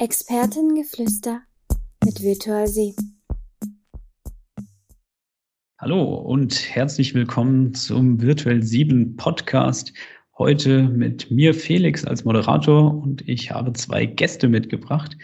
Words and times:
Expertengeflüster 0.00 1.42
mit 2.02 2.22
Virtual 2.22 2.66
See. 2.66 2.94
Hallo 5.78 6.14
und 6.14 6.74
herzlich 6.74 7.14
willkommen 7.14 7.74
zum 7.74 8.22
Virtual 8.22 8.62
7 8.62 9.16
Podcast. 9.16 9.92
Heute 10.38 10.84
mit 10.84 11.30
mir 11.30 11.52
Felix 11.52 12.06
als 12.06 12.24
Moderator 12.24 12.94
und 12.94 13.28
ich 13.28 13.50
habe 13.50 13.74
zwei 13.74 14.06
Gäste 14.06 14.48
mitgebracht, 14.48 15.18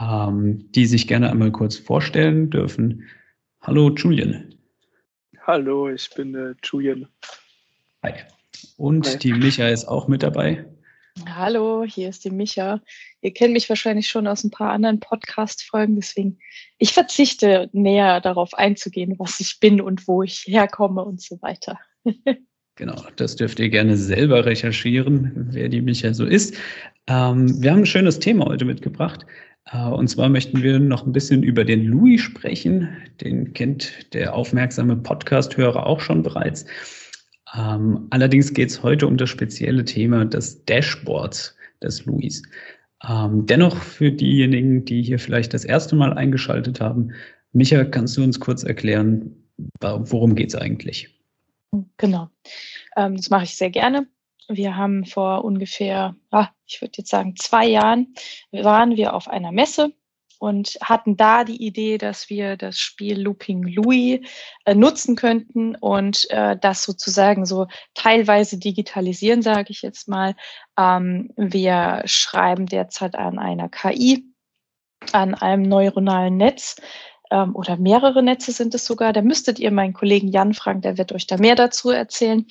ähm, 0.00 0.68
die 0.72 0.86
sich 0.86 1.06
gerne 1.06 1.30
einmal 1.30 1.52
kurz 1.52 1.76
vorstellen 1.76 2.50
dürfen. 2.50 3.04
Hallo 3.60 3.94
Julian. 3.94 4.56
Hallo, 5.46 5.88
ich 5.88 6.10
bin 6.16 6.34
äh, 6.34 6.54
Julian. 6.64 7.06
Hi. 8.02 8.14
Und 8.76 9.06
Hi. 9.06 9.18
die 9.18 9.32
Micha 9.34 9.68
ist 9.68 9.84
auch 9.84 10.08
mit 10.08 10.24
dabei. 10.24 10.66
Hallo, 11.28 11.84
hier 11.84 12.08
ist 12.08 12.24
die 12.24 12.30
Micha. 12.30 12.80
Ihr 13.20 13.32
kennt 13.32 13.52
mich 13.52 13.68
wahrscheinlich 13.68 14.08
schon 14.08 14.26
aus 14.26 14.44
ein 14.44 14.50
paar 14.50 14.70
anderen 14.72 15.00
Podcast-Folgen, 15.00 15.96
deswegen 15.96 16.38
ich 16.78 16.92
verzichte 16.92 17.68
näher 17.72 18.20
darauf 18.20 18.54
einzugehen, 18.54 19.16
was 19.18 19.40
ich 19.40 19.60
bin 19.60 19.80
und 19.80 20.06
wo 20.08 20.22
ich 20.22 20.44
herkomme 20.46 21.04
und 21.04 21.20
so 21.20 21.40
weiter. 21.42 21.78
Genau, 22.76 23.04
das 23.16 23.36
dürft 23.36 23.58
ihr 23.58 23.68
gerne 23.68 23.94
selber 23.94 24.46
recherchieren, 24.46 25.48
wer 25.50 25.68
die 25.68 25.82
Micha 25.82 26.14
so 26.14 26.24
ist. 26.24 26.54
Ähm, 27.08 27.62
wir 27.62 27.72
haben 27.72 27.80
ein 27.80 27.86
schönes 27.86 28.20
Thema 28.20 28.46
heute 28.46 28.64
mitgebracht. 28.64 29.26
Äh, 29.70 29.84
und 29.84 30.08
zwar 30.08 30.30
möchten 30.30 30.62
wir 30.62 30.78
noch 30.78 31.04
ein 31.04 31.12
bisschen 31.12 31.42
über 31.42 31.64
den 31.64 31.84
Louis 31.84 32.22
sprechen. 32.22 32.88
Den 33.20 33.52
kennt 33.52 34.14
der 34.14 34.34
aufmerksame 34.34 34.96
Podcast-Hörer 34.96 35.84
auch 35.84 36.00
schon 36.00 36.22
bereits. 36.22 36.64
Ähm, 37.56 38.06
allerdings 38.10 38.52
geht 38.54 38.70
es 38.70 38.82
heute 38.82 39.06
um 39.06 39.16
das 39.16 39.28
spezielle 39.30 39.84
Thema 39.84 40.24
des 40.24 40.64
Dashboards 40.64 41.56
des 41.82 42.04
Louis. 42.04 42.42
Ähm, 43.08 43.46
dennoch 43.46 43.76
für 43.76 44.12
diejenigen, 44.12 44.84
die 44.84 45.02
hier 45.02 45.18
vielleicht 45.18 45.54
das 45.54 45.64
erste 45.64 45.96
Mal 45.96 46.12
eingeschaltet 46.12 46.80
haben, 46.80 47.12
Micha, 47.52 47.84
kannst 47.84 48.16
du 48.16 48.22
uns 48.22 48.38
kurz 48.38 48.62
erklären, 48.62 49.34
worum 49.80 50.34
geht 50.34 50.50
es 50.50 50.54
eigentlich? 50.54 51.18
Genau, 51.96 52.28
ähm, 52.96 53.16
das 53.16 53.30
mache 53.30 53.44
ich 53.44 53.56
sehr 53.56 53.70
gerne. 53.70 54.06
Wir 54.48 54.76
haben 54.76 55.04
vor 55.04 55.44
ungefähr, 55.44 56.16
ah, 56.30 56.48
ich 56.66 56.80
würde 56.80 56.94
jetzt 56.98 57.10
sagen, 57.10 57.34
zwei 57.36 57.66
Jahren, 57.66 58.14
waren 58.50 58.96
wir 58.96 59.14
auf 59.14 59.28
einer 59.28 59.52
Messe 59.52 59.92
und 60.40 60.78
hatten 60.82 61.18
da 61.18 61.44
die 61.44 61.62
Idee, 61.62 61.98
dass 61.98 62.30
wir 62.30 62.56
das 62.56 62.78
Spiel 62.78 63.20
Looping 63.20 63.62
Louis 63.62 64.20
äh, 64.64 64.74
nutzen 64.74 65.14
könnten 65.14 65.76
und 65.76 66.28
äh, 66.30 66.56
das 66.58 66.82
sozusagen 66.82 67.44
so 67.44 67.66
teilweise 67.92 68.58
digitalisieren, 68.58 69.42
sage 69.42 69.66
ich 69.68 69.82
jetzt 69.82 70.08
mal. 70.08 70.34
Ähm, 70.78 71.30
wir 71.36 72.00
schreiben 72.06 72.64
derzeit 72.64 73.16
an 73.16 73.38
einer 73.38 73.68
KI, 73.68 74.24
an 75.12 75.34
einem 75.34 75.62
neuronalen 75.62 76.38
Netz 76.38 76.76
ähm, 77.30 77.54
oder 77.54 77.76
mehrere 77.76 78.22
Netze 78.22 78.52
sind 78.52 78.74
es 78.74 78.86
sogar. 78.86 79.12
Da 79.12 79.20
müsstet 79.20 79.58
ihr 79.58 79.70
meinen 79.70 79.92
Kollegen 79.92 80.28
Jan 80.28 80.54
fragen, 80.54 80.80
der 80.80 80.96
wird 80.96 81.12
euch 81.12 81.26
da 81.26 81.36
mehr 81.36 81.54
dazu 81.54 81.90
erzählen. 81.90 82.46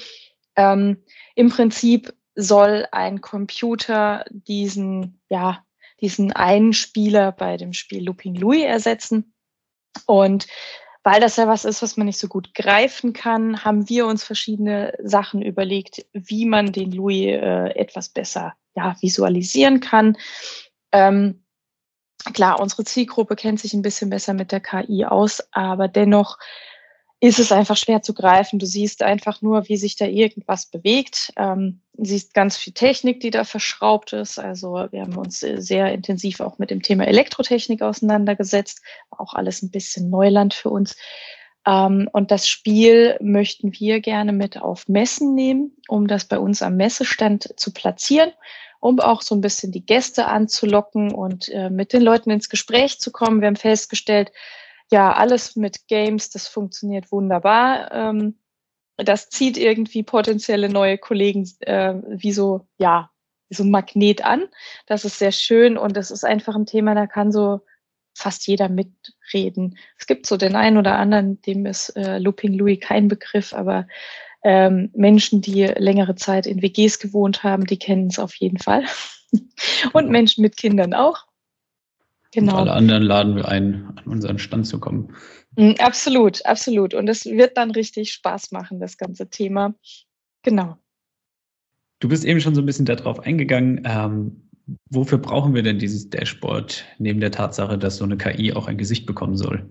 Ähm, 0.55 1.03
Im 1.33 1.49
Prinzip 1.49 2.13
soll 2.35 2.85
ein 2.91 3.19
Computer 3.21 4.25
diesen, 4.29 5.19
ja, 5.27 5.63
diesen 6.02 6.31
einen 6.31 6.73
Spieler 6.73 7.31
bei 7.31 7.58
dem 7.58 7.73
Spiel 7.73 8.05
Looping 8.05 8.36
Louis 8.36 8.64
ersetzen. 8.64 9.33
Und 10.06 10.47
weil 11.03 11.22
das 11.22 11.38
ja 11.38 11.47
was 11.47 11.66
ist, 11.66 11.81
was 11.81 11.97
man 11.97 12.08
nicht 12.08 12.19
so 12.19 12.28
gut 12.28 12.53
greifen 12.53 13.14
kann, 13.14 13.64
haben 13.64 13.88
wir 13.89 14.06
uns 14.06 14.23
verschiedene 14.23 14.94
Sachen 15.02 15.41
überlegt, 15.41 16.06
wie 16.14 16.45
man 16.45 16.72
den 16.72 16.91
Louis 16.91 17.28
äh, 17.28 17.69
etwas 17.75 18.09
besser 18.09 18.53
ja, 18.75 18.95
visualisieren 19.02 19.80
kann. 19.80 20.17
Ähm, 20.91 21.44
klar, 22.34 22.59
unsere 22.59 22.84
Zielgruppe 22.84 23.36
kennt 23.36 23.59
sich 23.59 23.73
ein 23.73 23.81
bisschen 23.81 24.09
besser 24.09 24.34
mit 24.34 24.52
der 24.52 24.59
KI 24.59 25.06
aus, 25.06 25.41
aber 25.52 25.88
dennoch 25.88 26.38
ist 27.22 27.39
es 27.39 27.52
einfach 27.52 27.75
schwer 27.75 28.02
zu 28.02 28.13
greifen. 28.13 28.59
Du 28.59 28.66
siehst 28.66 29.03
einfach 29.03 29.41
nur, 29.41 29.68
wie 29.68 29.75
sich 29.75 29.97
da 29.97 30.06
irgendwas 30.06 30.68
bewegt. 30.68 31.34
Ähm, 31.35 31.81
siehst 31.97 32.34
ganz 32.34 32.56
viel 32.56 32.72
Technik, 32.72 33.19
die 33.19 33.30
da 33.30 33.44
verschraubt 33.44 34.13
ist. 34.13 34.40
Also 34.40 34.88
wir 34.91 35.02
haben 35.02 35.18
uns 35.18 35.40
sehr 35.40 35.91
intensiv 35.91 36.40
auch 36.40 36.59
mit 36.59 36.72
dem 36.72 36.81
Thema 36.81 37.06
Elektrotechnik 37.06 37.81
auseinandergesetzt. 37.81 38.81
Auch 39.12 39.34
alles 39.34 39.62
ein 39.62 39.72
bisschen 39.72 40.09
Neuland 40.09 40.53
für 40.53 40.69
uns. 40.69 40.96
Ähm, 41.68 42.09
und 42.13 42.31
das 42.31 42.47
Spiel 42.47 43.18
möchten 43.19 43.74
wir 43.78 44.00
gerne 44.00 44.31
mit 44.31 44.62
auf 44.62 44.88
Messen 44.88 45.35
nehmen, 45.35 45.75
um 45.90 46.08
das 46.08 46.24
bei 46.24 46.40
uns 46.40 46.62
am 46.62 46.78
Messestand 46.78 47.53
zu 47.58 47.74
platzieren, 47.74 48.31
um 48.79 49.02
auch 49.02 49.22
so 49.22 49.35
ein 49.35 49.41
bisschen 49.41 49.74
die 49.74 49.85
Gäste 49.85 50.28
anzulocken 50.28 51.13
und 51.13 51.50
äh, 51.50 51.69
mit 51.69 51.91
den 51.91 52.02
Leuten 52.02 52.31
ins 52.31 52.47
Gespräch 52.47 53.00
zu 53.00 53.12
kommen. 53.12 53.41
Wir 53.41 53.47
haben 53.47 53.58
festgestellt, 53.58 54.31
ja, 54.91 55.13
alles 55.13 55.55
mit 55.55 55.88
Games, 55.88 56.29
das 56.29 56.47
funktioniert 56.47 57.11
wunderbar. 57.11 57.91
Ähm, 57.91 58.39
das 58.97 59.29
zieht 59.29 59.57
irgendwie 59.57 60.03
potenzielle 60.03 60.69
neue 60.69 60.97
Kollegen 60.97 61.50
äh, 61.61 61.95
wie 62.07 62.31
so, 62.31 62.67
ja, 62.77 63.11
wie 63.47 63.55
so 63.55 63.63
ein 63.63 63.72
Magnet 63.72 64.23
an. 64.23 64.47
Das 64.88 65.05
ist 65.05 65.19
sehr 65.19 65.31
schön 65.31 65.78
und 65.78 65.95
das 65.95 66.11
ist 66.11 66.25
einfach 66.25 66.55
ein 66.55 66.66
Thema, 66.66 66.95
da 66.95 67.07
kann 67.07 67.31
so 67.31 67.61
fast 68.13 68.47
jeder 68.47 68.67
mitreden. 68.67 69.78
Es 69.97 70.05
gibt 70.05 70.25
so 70.25 70.35
den 70.35 70.55
einen 70.55 70.78
oder 70.78 70.97
anderen, 70.97 71.41
dem 71.44 71.66
ist 71.66 71.89
äh, 71.95 72.17
Looping 72.17 72.53
Louis 72.53 72.79
kein 72.79 73.07
Begriff, 73.07 73.53
aber 73.53 73.88
ähm, 74.44 74.89
Menschen, 74.94 75.41
die 75.41 75.66
längere 75.66 76.16
Zeit 76.16 76.45
in 76.45 76.61
WGs 76.61 76.99
gewohnt 76.99 77.44
haben, 77.44 77.66
die 77.66 77.79
kennen 77.79 78.07
es 78.07 78.19
auf 78.19 78.35
jeden 78.35 78.59
Fall. 78.59 78.83
und 79.94 80.09
Menschen 80.09 80.41
mit 80.41 80.57
Kindern 80.57 80.94
auch. 80.94 81.28
Genau. 82.31 82.53
Und 82.53 82.59
alle 82.59 82.73
anderen 82.73 83.03
laden 83.03 83.35
wir 83.35 83.47
ein, 83.47 83.91
an 83.95 84.06
unseren 84.06 84.38
Stand 84.38 84.67
zu 84.67 84.79
kommen. 84.79 85.13
Mm, 85.56 85.72
absolut, 85.79 86.45
absolut. 86.45 86.94
Und 86.94 87.07
es 87.07 87.25
wird 87.25 87.57
dann 87.57 87.72
richtig 87.72 88.12
Spaß 88.12 88.51
machen, 88.51 88.79
das 88.79 88.97
ganze 88.97 89.29
Thema. 89.29 89.73
Genau. 90.44 90.78
Du 92.00 92.07
bist 92.07 92.23
eben 92.23 92.40
schon 92.40 92.56
so 92.56 92.62
ein 92.62 92.66
bisschen 92.66 92.85
darauf 92.85 93.19
eingegangen. 93.19 93.81
Ähm, 93.85 94.50
wofür 94.90 95.17
brauchen 95.17 95.56
wir 95.56 95.63
denn 95.63 95.79
dieses 95.79 96.09
Dashboard, 96.09 96.85
neben 97.00 97.19
der 97.19 97.31
Tatsache, 97.31 97.78
dass 97.78 97.97
so 97.97 98.06
eine 98.06 98.17
KI 98.17 98.53
auch 98.53 98.67
ein 98.67 98.78
Gesicht 98.78 99.06
bekommen 99.06 99.35
soll? 99.35 99.69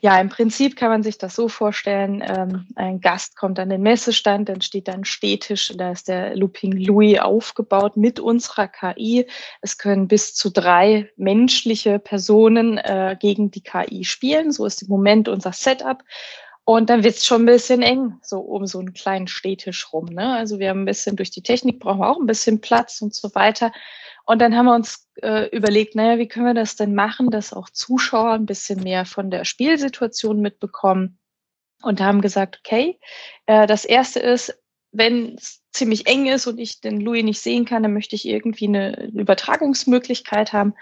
Ja, 0.00 0.20
im 0.20 0.28
Prinzip 0.28 0.76
kann 0.76 0.88
man 0.88 1.02
sich 1.02 1.18
das 1.18 1.34
so 1.34 1.48
vorstellen, 1.48 2.22
ähm, 2.24 2.66
ein 2.76 3.00
Gast 3.00 3.36
kommt 3.36 3.58
an 3.58 3.70
den 3.70 3.82
Messestand, 3.82 4.48
dann 4.48 4.60
steht 4.60 4.88
da 4.88 4.92
ein 4.92 5.04
Stehtisch, 5.04 5.72
da 5.76 5.90
ist 5.90 6.08
der 6.08 6.36
Looping 6.36 6.72
Louis 6.72 7.18
aufgebaut 7.18 7.96
mit 7.96 8.20
unserer 8.20 8.68
KI. 8.68 9.26
Es 9.60 9.78
können 9.78 10.06
bis 10.06 10.34
zu 10.34 10.50
drei 10.50 11.10
menschliche 11.16 11.98
Personen 11.98 12.78
äh, 12.78 13.16
gegen 13.18 13.50
die 13.50 13.62
KI 13.62 14.04
spielen. 14.04 14.52
So 14.52 14.64
ist 14.64 14.82
im 14.82 14.88
Moment 14.88 15.28
unser 15.28 15.52
Setup. 15.52 16.02
Und 16.66 16.88
dann 16.88 17.04
wird's 17.04 17.26
schon 17.26 17.42
ein 17.42 17.46
bisschen 17.46 17.82
eng, 17.82 18.14
so 18.22 18.38
um 18.38 18.66
so 18.66 18.78
einen 18.78 18.94
kleinen 18.94 19.26
Stehtisch 19.26 19.92
rum. 19.92 20.06
Ne? 20.06 20.34
Also 20.34 20.58
wir 20.58 20.70
haben 20.70 20.82
ein 20.82 20.86
bisschen 20.86 21.14
durch 21.14 21.30
die 21.30 21.42
Technik 21.42 21.78
brauchen 21.78 22.00
wir 22.00 22.08
auch 22.08 22.18
ein 22.18 22.26
bisschen 22.26 22.62
Platz 22.62 23.02
und 23.02 23.14
so 23.14 23.34
weiter. 23.34 23.70
Und 24.26 24.40
dann 24.40 24.56
haben 24.56 24.66
wir 24.66 24.74
uns 24.74 25.08
äh, 25.22 25.48
überlegt, 25.54 25.94
naja, 25.94 26.18
wie 26.18 26.28
können 26.28 26.46
wir 26.46 26.54
das 26.54 26.76
denn 26.76 26.94
machen, 26.94 27.30
dass 27.30 27.52
auch 27.52 27.68
Zuschauer 27.68 28.32
ein 28.32 28.46
bisschen 28.46 28.82
mehr 28.82 29.04
von 29.04 29.30
der 29.30 29.44
Spielsituation 29.44 30.40
mitbekommen. 30.40 31.18
Und 31.82 32.00
haben 32.00 32.22
gesagt, 32.22 32.60
okay, 32.64 32.98
äh, 33.44 33.66
das 33.66 33.84
erste 33.84 34.20
ist, 34.20 34.58
wenn 34.90 35.34
es 35.34 35.62
ziemlich 35.72 36.06
eng 36.06 36.26
ist 36.26 36.46
und 36.46 36.58
ich 36.58 36.80
den 36.80 37.00
Louis 37.00 37.24
nicht 37.24 37.40
sehen 37.40 37.66
kann, 37.66 37.82
dann 37.82 37.92
möchte 37.92 38.14
ich 38.14 38.26
irgendwie 38.26 38.68
eine 38.68 39.08
Übertragungsmöglichkeit 39.08 40.52
haben. 40.52 40.74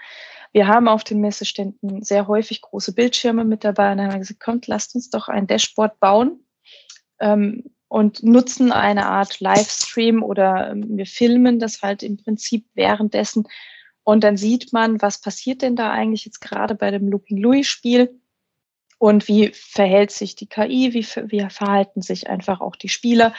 Wir 0.53 0.67
haben 0.67 0.87
auf 0.87 1.03
den 1.03 1.19
Messeständen 1.19 2.03
sehr 2.03 2.27
häufig 2.27 2.61
große 2.61 2.93
Bildschirme 2.93 3.43
mit 3.43 3.63
dabei 3.63 3.91
und 3.91 3.97
dann 3.97 4.07
haben 4.07 4.13
wir 4.13 4.19
gesagt, 4.19 4.39
kommt, 4.39 4.67
lasst 4.67 4.93
uns 4.95 5.09
doch 5.09 5.27
ein 5.27 5.47
Dashboard 5.47 5.99
bauen. 5.99 6.45
Ähm, 7.19 7.72
und 7.93 8.23
nutzen 8.23 8.71
eine 8.71 9.05
Art 9.05 9.39
Livestream 9.39 10.23
oder 10.23 10.71
ähm, 10.71 10.97
wir 10.97 11.05
filmen 11.05 11.59
das 11.59 11.83
halt 11.83 12.01
im 12.01 12.17
Prinzip 12.17 12.65
währenddessen. 12.73 13.47
Und 14.03 14.23
dann 14.23 14.35
sieht 14.35 14.73
man, 14.73 14.99
was 14.99 15.21
passiert 15.21 15.61
denn 15.61 15.75
da 15.75 15.91
eigentlich 15.91 16.25
jetzt 16.25 16.41
gerade 16.41 16.73
bei 16.73 16.89
dem 16.89 17.07
Looping 17.07 17.37
Louis 17.37 17.67
Spiel 17.67 18.19
und 18.97 19.27
wie 19.27 19.49
verhält 19.53 20.09
sich 20.09 20.33
die 20.33 20.47
KI, 20.47 20.95
wie, 20.95 21.05
wie 21.05 21.47
verhalten 21.51 22.01
sich 22.01 22.27
einfach 22.27 22.61
auch 22.61 22.75
die 22.75 22.89
Spieler. 22.89 23.31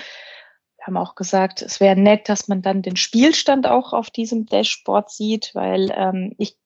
Wir 0.77 0.87
haben 0.87 0.99
auch 0.99 1.17
gesagt, 1.17 1.61
es 1.61 1.81
wäre 1.81 1.97
nett, 1.97 2.29
dass 2.29 2.47
man 2.47 2.63
dann 2.63 2.81
den 2.81 2.97
Spielstand 2.97 3.67
auch 3.67 3.93
auf 3.93 4.09
diesem 4.09 4.47
Dashboard 4.47 5.11
sieht, 5.11 5.51
weil 5.55 5.93
ähm, 5.97 6.33
ich 6.39 6.57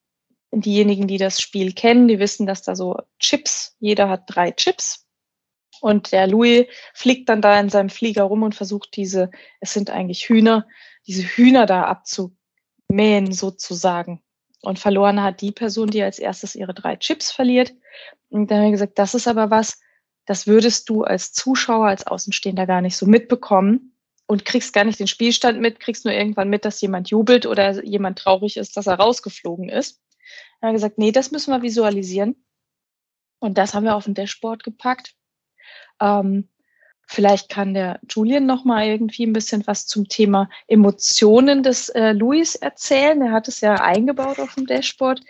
diejenigen, 0.52 1.08
die 1.08 1.16
das 1.16 1.40
Spiel 1.40 1.72
kennen, 1.72 2.06
die 2.06 2.18
wissen, 2.18 2.46
dass 2.46 2.60
da 2.60 2.76
so 2.76 2.98
Chips, 3.18 3.76
jeder 3.80 4.10
hat 4.10 4.24
drei 4.26 4.50
Chips 4.50 5.07
und 5.80 6.12
der 6.12 6.26
Louis 6.26 6.66
fliegt 6.94 7.28
dann 7.28 7.42
da 7.42 7.58
in 7.58 7.68
seinem 7.68 7.90
Flieger 7.90 8.24
rum 8.24 8.42
und 8.42 8.54
versucht 8.54 8.96
diese, 8.96 9.30
es 9.60 9.72
sind 9.72 9.90
eigentlich 9.90 10.28
Hühner, 10.28 10.66
diese 11.06 11.22
Hühner 11.22 11.66
da 11.66 11.84
abzumähen 11.84 13.32
sozusagen. 13.32 14.22
Und 14.62 14.78
verloren 14.78 15.22
hat 15.22 15.40
die 15.40 15.52
Person, 15.52 15.88
die 15.88 16.02
als 16.02 16.18
erstes 16.18 16.54
ihre 16.54 16.74
drei 16.74 16.96
Chips 16.96 17.30
verliert. 17.30 17.72
Und 18.28 18.50
dann 18.50 18.58
haben 18.58 18.64
wir 18.66 18.72
gesagt, 18.72 18.98
das 18.98 19.14
ist 19.14 19.28
aber 19.28 19.50
was, 19.50 19.78
das 20.26 20.46
würdest 20.46 20.88
du 20.88 21.04
als 21.04 21.32
Zuschauer, 21.32 21.86
als 21.86 22.06
Außenstehender 22.06 22.66
gar 22.66 22.80
nicht 22.82 22.96
so 22.96 23.06
mitbekommen. 23.06 23.94
und 24.28 24.44
kriegst 24.44 24.74
gar 24.74 24.84
nicht 24.84 25.00
den 25.00 25.06
Spielstand 25.06 25.58
mit, 25.60 25.80
kriegst 25.80 26.04
nur 26.04 26.12
irgendwann 26.12 26.50
mit, 26.50 26.64
dass 26.66 26.82
jemand 26.82 27.08
jubelt 27.08 27.46
oder 27.46 27.82
jemand 27.82 28.18
traurig 28.18 28.58
ist, 28.58 28.76
dass 28.76 28.86
er 28.86 28.96
rausgeflogen 29.00 29.70
ist. 29.70 30.02
Dann 30.60 30.68
haben 30.68 30.74
wir 30.74 30.76
gesagt, 30.76 30.98
nee, 30.98 31.12
das 31.12 31.30
müssen 31.30 31.50
wir 31.50 31.62
visualisieren. 31.62 32.36
Und 33.40 33.56
das 33.56 33.72
haben 33.72 33.84
wir 33.84 33.96
auf 33.96 34.04
den 34.04 34.14
Dashboard 34.14 34.64
gepackt. 34.64 35.14
Ähm, 36.00 36.48
vielleicht 37.06 37.48
kann 37.48 37.74
der 37.74 38.00
Julian 38.08 38.46
noch 38.46 38.64
mal 38.64 38.86
irgendwie 38.86 39.24
ein 39.24 39.32
bisschen 39.32 39.66
was 39.66 39.86
zum 39.86 40.08
Thema 40.08 40.48
Emotionen 40.66 41.62
des 41.62 41.88
äh, 41.90 42.12
Luis 42.12 42.54
erzählen. 42.54 43.20
Er 43.22 43.32
hat 43.32 43.48
es 43.48 43.60
ja 43.60 43.76
eingebaut 43.76 44.38
auf 44.38 44.54
dem 44.54 44.66
Dashboard. 44.66 45.20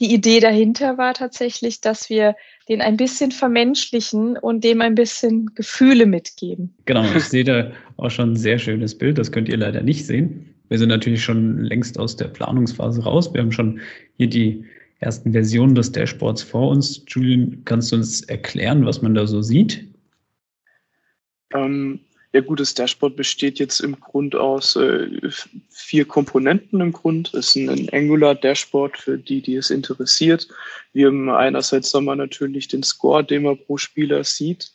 Die 0.00 0.12
Idee 0.12 0.40
dahinter 0.40 0.98
war 0.98 1.14
tatsächlich, 1.14 1.80
dass 1.80 2.10
wir 2.10 2.34
den 2.68 2.80
ein 2.80 2.96
bisschen 2.96 3.30
vermenschlichen 3.30 4.36
und 4.36 4.64
dem 4.64 4.80
ein 4.80 4.94
bisschen 4.94 5.54
Gefühle 5.54 6.06
mitgeben. 6.06 6.74
Genau, 6.86 7.04
ich 7.16 7.24
sehe 7.24 7.44
da 7.44 7.72
auch 7.98 8.10
schon 8.10 8.32
ein 8.32 8.36
sehr 8.36 8.58
schönes 8.58 8.96
Bild. 8.96 9.18
Das 9.18 9.30
könnt 9.30 9.48
ihr 9.48 9.56
leider 9.56 9.82
nicht 9.82 10.06
sehen. 10.06 10.54
Wir 10.68 10.78
sind 10.78 10.88
natürlich 10.88 11.22
schon 11.22 11.58
längst 11.58 11.98
aus 11.98 12.16
der 12.16 12.28
Planungsphase 12.28 13.04
raus. 13.04 13.32
Wir 13.34 13.42
haben 13.42 13.52
schon 13.52 13.80
hier 14.16 14.28
die 14.28 14.64
ersten 15.02 15.32
Versionen 15.32 15.74
des 15.74 15.92
Dashboards 15.92 16.42
vor 16.42 16.68
uns. 16.68 17.02
Julian, 17.06 17.62
kannst 17.64 17.92
du 17.92 17.96
uns 17.96 18.22
erklären, 18.22 18.86
was 18.86 19.02
man 19.02 19.14
da 19.14 19.26
so 19.26 19.42
sieht? 19.42 19.86
Ähm, 21.54 22.00
ja 22.32 22.40
gut, 22.40 22.60
das 22.60 22.72
Dashboard 22.74 23.14
besteht 23.14 23.58
jetzt 23.58 23.80
im 23.80 24.00
Grund 24.00 24.34
aus 24.34 24.74
äh, 24.76 25.06
vier 25.68 26.06
Komponenten 26.06 26.80
im 26.80 26.92
Grund. 26.92 27.34
Es 27.34 27.54
ist 27.54 27.68
ein 27.68 27.90
Angular-Dashboard 27.92 28.96
für 28.96 29.18
die, 29.18 29.42
die 29.42 29.56
es 29.56 29.70
interessiert. 29.70 30.48
Wir 30.94 31.08
haben 31.08 31.28
einerseits 31.28 31.92
wir 31.92 32.16
natürlich 32.16 32.68
den 32.68 32.82
Score, 32.82 33.22
den 33.22 33.42
man 33.42 33.58
pro 33.58 33.76
Spieler 33.76 34.24
sieht 34.24 34.72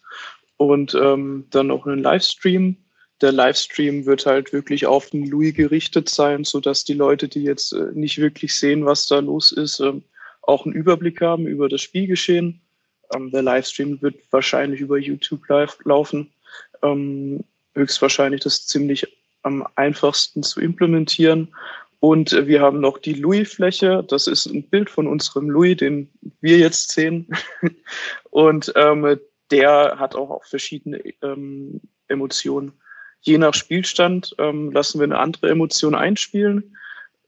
und 0.57 0.93
ähm, 0.93 1.45
dann 1.49 1.71
auch 1.71 1.87
einen 1.87 2.03
Livestream. 2.03 2.77
Der 3.21 3.31
Livestream 3.31 4.05
wird 4.05 4.27
halt 4.27 4.53
wirklich 4.53 4.85
auf 4.85 5.09
den 5.09 5.25
Louis 5.25 5.55
gerichtet 5.55 6.09
sein, 6.09 6.43
sodass 6.43 6.83
die 6.83 6.93
Leute, 6.93 7.27
die 7.27 7.41
jetzt 7.41 7.73
äh, 7.73 7.91
nicht 7.93 8.19
wirklich 8.19 8.55
sehen, 8.55 8.85
was 8.85 9.07
da 9.07 9.17
los 9.17 9.51
ist, 9.51 9.79
ähm, 9.79 10.03
auch 10.47 10.65
einen 10.65 10.73
Überblick 10.73 11.21
haben 11.21 11.45
über 11.45 11.69
das 11.69 11.81
Spielgeschehen. 11.81 12.61
Ähm, 13.13 13.31
der 13.31 13.43
Livestream 13.43 14.01
wird 14.01 14.15
wahrscheinlich 14.31 14.81
über 14.81 14.97
YouTube 14.97 15.47
live 15.49 15.77
laufen. 15.83 16.31
Ähm, 16.81 17.43
höchstwahrscheinlich 17.75 18.41
das 18.41 18.65
ziemlich 18.65 19.07
am 19.43 19.67
einfachsten 19.75 20.43
zu 20.43 20.59
implementieren. 20.61 21.53
Und 21.99 22.31
wir 22.47 22.61
haben 22.61 22.79
noch 22.79 22.99
die 22.99 23.13
Louis-Fläche. 23.13 24.03
Das 24.07 24.27
ist 24.27 24.45
ein 24.45 24.63
Bild 24.63 24.89
von 24.89 25.07
unserem 25.07 25.49
Louis, 25.49 25.77
den 25.77 26.09
wir 26.41 26.57
jetzt 26.57 26.91
sehen. 26.91 27.27
Und 28.29 28.71
ähm, 28.75 29.19
der 29.51 29.95
hat 29.97 30.15
auch, 30.15 30.29
auch 30.29 30.45
verschiedene 30.45 31.01
ähm, 31.23 31.81
Emotionen. 32.07 32.73
Je 33.21 33.37
nach 33.37 33.53
Spielstand 33.53 34.35
ähm, 34.37 34.71
lassen 34.71 34.99
wir 34.99 35.05
eine 35.05 35.17
andere 35.17 35.49
Emotion 35.49 35.95
einspielen. 35.95 36.77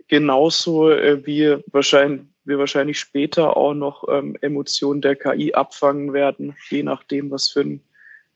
Genauso 0.07 0.91
äh, 0.91 1.25
wie 1.25 1.57
wahrscheinlich 1.67 2.21
wir 2.49 2.59
wahrscheinlich 2.59 2.99
später 2.99 3.55
auch 3.55 3.73
noch 3.73 4.05
ähm, 4.09 4.35
Emotionen 4.41 5.01
der 5.01 5.15
KI 5.15 5.53
abfangen 5.53 6.13
werden, 6.13 6.55
je 6.69 6.83
nachdem, 6.83 7.31
was 7.31 7.49
für 7.49 7.61
ein, 7.61 7.81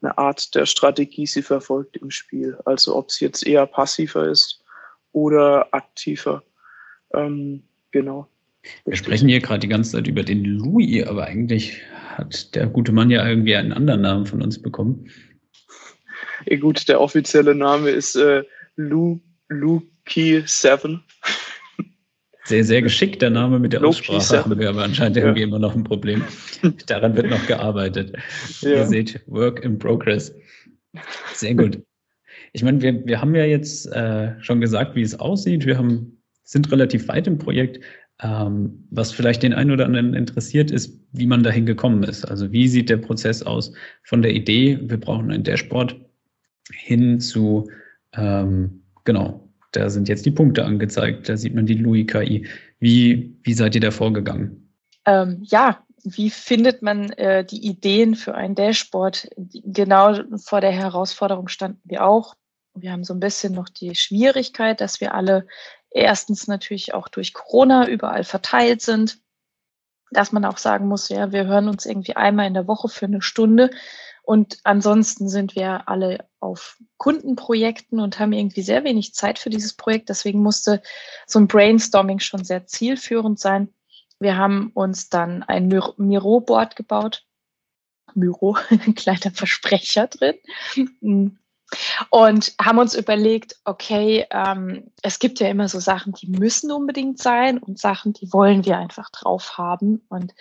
eine 0.01 0.17
Art 0.17 0.55
der 0.55 0.65
Strategie 0.65 1.25
sie 1.25 1.41
verfolgt 1.41 1.97
im 1.97 2.11
Spiel. 2.11 2.57
Also 2.65 2.95
ob 2.95 3.09
es 3.09 3.19
jetzt 3.19 3.45
eher 3.45 3.65
passiver 3.65 4.29
ist 4.29 4.63
oder 5.11 5.67
aktiver. 5.73 6.43
Ähm, 7.13 7.63
genau. 7.91 8.27
Wir 8.85 8.95
sprechen 8.95 9.27
hier 9.27 9.41
gerade 9.41 9.59
die 9.59 9.67
ganze 9.67 9.91
Zeit 9.91 10.07
über 10.07 10.23
den 10.23 10.45
Louis, 10.45 11.05
aber 11.05 11.25
eigentlich 11.25 11.81
hat 12.17 12.55
der 12.55 12.67
gute 12.67 12.91
Mann 12.91 13.09
ja 13.09 13.27
irgendwie 13.27 13.55
einen 13.55 13.73
anderen 13.73 14.01
Namen 14.01 14.25
von 14.25 14.41
uns 14.41 14.61
bekommen. 14.61 15.09
Ja, 16.45 16.57
gut, 16.57 16.87
der 16.87 17.01
offizielle 17.01 17.55
Name 17.55 17.89
ist 17.89 18.15
äh, 18.15 18.43
Lu, 18.75 19.19
Luki 19.49 20.43
7. 20.45 21.03
Sehr, 22.45 22.63
sehr 22.63 22.81
geschickt 22.81 23.21
der 23.21 23.29
Name 23.29 23.57
mit 23.57 23.71
der 23.71 23.83
Aussprache 23.83 24.43
haben 24.43 24.59
wir 24.59 24.69
aber 24.69 24.83
anscheinend 24.83 25.15
ja. 25.15 25.23
irgendwie 25.23 25.43
immer 25.43 25.59
noch 25.59 25.75
ein 25.75 25.83
Problem. 25.83 26.23
Daran 26.87 27.15
wird 27.15 27.29
noch 27.29 27.45
gearbeitet. 27.47 28.13
Ja. 28.61 28.69
Ihr 28.69 28.85
seht, 28.85 29.21
Work 29.27 29.63
in 29.63 29.79
Progress. 29.79 30.35
Sehr 31.33 31.55
gut. 31.55 31.81
Ich 32.51 32.63
meine, 32.63 32.81
wir, 32.81 33.05
wir 33.05 33.21
haben 33.21 33.33
ja 33.33 33.45
jetzt 33.45 33.85
äh, 33.93 34.39
schon 34.41 34.59
gesagt, 34.59 34.95
wie 34.95 35.01
es 35.01 35.19
aussieht. 35.19 35.65
Wir 35.65 35.77
haben, 35.77 36.21
sind 36.43 36.71
relativ 36.71 37.07
weit 37.07 37.27
im 37.27 37.37
Projekt. 37.37 37.79
Ähm, 38.21 38.87
was 38.91 39.11
vielleicht 39.11 39.41
den 39.41 39.53
einen 39.53 39.71
oder 39.71 39.85
anderen 39.85 40.13
interessiert, 40.13 40.69
ist, 40.69 40.99
wie 41.13 41.25
man 41.25 41.43
dahin 41.43 41.65
gekommen 41.65 42.03
ist. 42.03 42.25
Also 42.25 42.51
wie 42.51 42.67
sieht 42.67 42.89
der 42.89 42.97
Prozess 42.97 43.41
aus 43.41 43.73
von 44.03 44.21
der 44.21 44.33
Idee, 44.33 44.79
wir 44.81 44.99
brauchen 44.99 45.31
ein 45.31 45.43
Dashboard, 45.43 45.95
hin 46.71 47.19
zu, 47.19 47.69
ähm, 48.13 48.83
genau, 49.03 49.42
da 49.75 49.89
sind 49.89 50.07
jetzt 50.07 50.25
die 50.25 50.31
Punkte 50.31 50.65
angezeigt, 50.65 51.27
da 51.29 51.37
sieht 51.37 51.53
man 51.53 51.65
die 51.65 51.75
Louis-KI. 51.75 52.47
Wie, 52.79 53.37
wie 53.43 53.53
seid 53.53 53.75
ihr 53.75 53.81
da 53.81 53.91
vorgegangen? 53.91 54.73
Ähm, 55.05 55.39
ja, 55.43 55.83
wie 56.03 56.29
findet 56.29 56.81
man 56.81 57.11
äh, 57.11 57.45
die 57.45 57.65
Ideen 57.65 58.15
für 58.15 58.35
ein 58.35 58.55
Dashboard? 58.55 59.29
Genau 59.37 60.15
vor 60.37 60.61
der 60.61 60.71
Herausforderung 60.71 61.47
standen 61.47 61.81
wir 61.85 62.05
auch. 62.05 62.35
Wir 62.75 62.91
haben 62.91 63.03
so 63.03 63.13
ein 63.13 63.19
bisschen 63.19 63.53
noch 63.53 63.69
die 63.69 63.95
Schwierigkeit, 63.95 64.81
dass 64.81 64.99
wir 64.99 65.13
alle 65.13 65.47
erstens 65.91 66.47
natürlich 66.47 66.93
auch 66.93 67.07
durch 67.07 67.33
Corona 67.33 67.87
überall 67.87 68.23
verteilt 68.23 68.81
sind, 68.81 69.19
dass 70.11 70.31
man 70.31 70.45
auch 70.45 70.57
sagen 70.57 70.87
muss, 70.87 71.09
ja, 71.09 71.31
wir 71.31 71.45
hören 71.45 71.67
uns 71.67 71.85
irgendwie 71.85 72.15
einmal 72.15 72.47
in 72.47 72.53
der 72.53 72.67
Woche 72.67 72.89
für 72.89 73.05
eine 73.05 73.21
Stunde 73.21 73.69
und 74.23 74.57
ansonsten 74.63 75.29
sind 75.29 75.55
wir 75.55 75.87
alle 75.87 76.25
auf 76.43 76.77
Kundenprojekten 76.97 77.99
und 77.99 78.19
haben 78.19 78.33
irgendwie 78.33 78.61
sehr 78.61 78.83
wenig 78.83 79.13
Zeit 79.13 79.39
für 79.39 79.49
dieses 79.49 79.73
Projekt. 79.73 80.09
Deswegen 80.09 80.43
musste 80.43 80.81
so 81.25 81.39
ein 81.39 81.47
Brainstorming 81.47 82.19
schon 82.19 82.43
sehr 82.43 82.67
zielführend 82.67 83.39
sein. 83.39 83.73
Wir 84.19 84.37
haben 84.37 84.71
uns 84.73 85.09
dann 85.09 85.43
ein 85.43 85.67
Miro-Board 85.67 86.75
gebaut. 86.75 87.25
Miro, 88.13 88.57
ein 88.69 88.95
kleiner 88.95 89.31
Versprecher 89.33 90.07
drin. 90.07 91.39
Und 92.09 92.53
haben 92.61 92.77
uns 92.77 92.93
überlegt, 92.93 93.55
okay, 93.65 94.27
ähm, 94.29 94.91
es 95.01 95.17
gibt 95.17 95.39
ja 95.39 95.47
immer 95.47 95.67
so 95.67 95.79
Sachen, 95.79 96.13
die 96.13 96.27
müssen 96.27 96.71
unbedingt 96.71 97.19
sein 97.19 97.57
und 97.57 97.79
Sachen, 97.79 98.13
die 98.13 98.31
wollen 98.31 98.65
wir 98.65 98.77
einfach 98.77 99.09
drauf 99.09 99.57
haben. 99.57 100.05
Und 100.09 100.35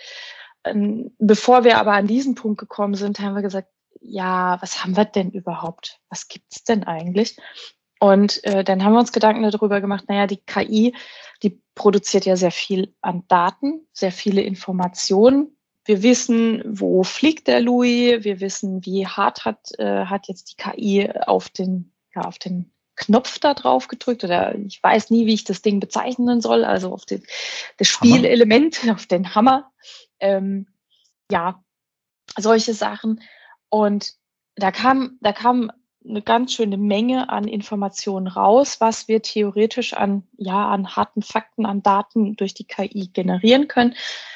ähm, 0.63 1.15
bevor 1.17 1.63
wir 1.63 1.77
aber 1.77 1.93
an 1.93 2.07
diesen 2.07 2.35
Punkt 2.35 2.59
gekommen 2.59 2.93
sind, 2.93 3.19
haben 3.19 3.35
wir 3.35 3.41
gesagt, 3.41 3.69
ja, 4.03 4.57
was 4.61 4.83
haben 4.83 4.95
wir 4.95 5.05
denn 5.05 5.31
überhaupt? 5.31 5.99
Was 6.09 6.27
gibt's 6.27 6.63
denn 6.63 6.83
eigentlich? 6.83 7.37
Und 7.99 8.43
äh, 8.43 8.63
dann 8.63 8.83
haben 8.83 8.93
wir 8.93 8.99
uns 8.99 9.13
Gedanken 9.13 9.49
darüber 9.49 9.79
gemacht, 9.79 10.05
naja, 10.09 10.27
die 10.27 10.41
KI, 10.45 10.93
die 11.41 11.61
produziert 11.73 12.25
ja 12.25 12.35
sehr 12.35 12.51
viel 12.51 12.93
an 13.01 13.23
Daten, 13.29 13.87
sehr 13.93 14.11
viele 14.11 14.41
Informationen. 14.41 15.55
Wir 15.85 16.03
wissen, 16.03 16.61
wo 16.65 17.03
fliegt 17.03 17.47
der 17.47 17.61
Louis, 17.61 18.23
wir 18.23 18.39
wissen, 18.39 18.85
wie 18.85 19.07
hart 19.07 19.45
hat, 19.45 19.71
äh, 19.77 20.05
hat 20.05 20.27
jetzt 20.27 20.51
die 20.51 20.55
KI 20.55 21.09
auf 21.27 21.49
den, 21.49 21.93
ja, 22.13 22.23
auf 22.23 22.39
den 22.39 22.73
Knopf 22.95 23.39
da 23.39 23.53
drauf 23.53 23.87
gedrückt 23.87 24.23
oder 24.23 24.55
ich 24.55 24.81
weiß 24.83 25.09
nie, 25.09 25.25
wie 25.25 25.33
ich 25.33 25.45
das 25.45 25.61
Ding 25.61 25.79
bezeichnen 25.79 26.41
soll, 26.41 26.63
also 26.63 26.93
auf 26.93 27.05
den, 27.05 27.23
das 27.77 27.87
Spielelement, 27.87 28.81
auf 28.91 29.07
den 29.07 29.33
Hammer. 29.33 29.71
Ähm, 30.19 30.67
ja, 31.31 31.63
solche 32.37 32.73
Sachen. 32.73 33.21
Und 33.73 34.13
da 34.55 34.71
kam, 34.71 35.17
da 35.21 35.33
kam 35.33 35.71
eine 36.07 36.21
ganz 36.21 36.53
schöne 36.53 36.77
Menge 36.77 37.29
an 37.29 37.47
Informationen 37.47 38.27
raus, 38.27 38.79
was 38.79 39.07
wir 39.07 39.23
theoretisch 39.23 39.95
an, 39.95 40.27
ja, 40.37 40.69
an 40.69 40.95
harten 40.95 41.23
Fakten, 41.23 41.65
an 41.65 41.81
Daten 41.81 42.35
durch 42.35 42.53
die 42.53 42.65
KI 42.65 43.09
generieren 43.11 43.67
können. 43.67 43.95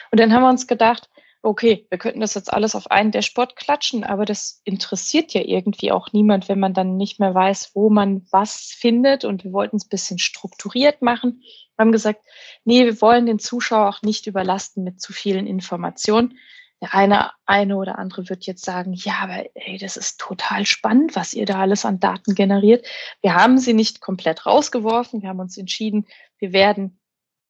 Und 0.09 0.19
dann 0.19 0.33
haben 0.33 0.41
wir 0.41 0.49
uns 0.49 0.65
gedacht, 0.65 1.11
okay, 1.43 1.85
wir 1.91 1.99
könnten 1.99 2.21
das 2.21 2.33
jetzt 2.33 2.51
alles 2.51 2.73
auf 2.73 2.89
einen 2.89 3.11
Dashboard 3.11 3.55
klatschen, 3.55 4.03
aber 4.03 4.25
das 4.25 4.59
interessiert 4.63 5.35
ja 5.35 5.41
irgendwie 5.41 5.91
auch 5.91 6.11
niemand, 6.13 6.49
wenn 6.49 6.59
man 6.59 6.73
dann 6.73 6.97
nicht 6.97 7.19
mehr 7.19 7.35
weiß, 7.35 7.75
wo 7.75 7.91
man 7.91 8.25
was 8.31 8.75
findet. 8.75 9.23
Und 9.23 9.43
wir 9.43 9.53
wollten 9.53 9.75
es 9.75 9.85
ein 9.85 9.89
bisschen 9.89 10.17
strukturiert 10.17 11.03
machen. 11.03 11.43
Wir 11.75 11.83
haben 11.83 11.91
gesagt, 11.91 12.21
nee, 12.65 12.85
wir 12.85 12.99
wollen 13.01 13.27
den 13.27 13.37
Zuschauer 13.37 13.87
auch 13.87 14.01
nicht 14.01 14.25
überlasten 14.25 14.83
mit 14.83 14.99
zu 14.99 15.13
vielen 15.13 15.45
Informationen. 15.45 16.39
Der 16.81 16.93
eine, 16.93 17.31
eine 17.45 17.75
oder 17.75 17.97
andere 17.97 18.29
wird 18.29 18.45
jetzt 18.45 18.63
sagen, 18.63 18.93
ja, 18.93 19.15
aber 19.21 19.45
hey, 19.55 19.77
das 19.79 19.97
ist 19.97 20.19
total 20.19 20.65
spannend, 20.65 21.15
was 21.15 21.33
ihr 21.33 21.45
da 21.45 21.59
alles 21.59 21.85
an 21.85 21.99
Daten 21.99 22.35
generiert. 22.35 22.85
Wir 23.21 23.33
haben 23.33 23.57
sie 23.57 23.73
nicht 23.73 23.99
komplett 23.99 24.45
rausgeworfen. 24.45 25.23
Wir 25.23 25.29
haben 25.29 25.39
uns 25.39 25.57
entschieden, 25.57 26.05
wir 26.37 26.53
werden 26.53 26.99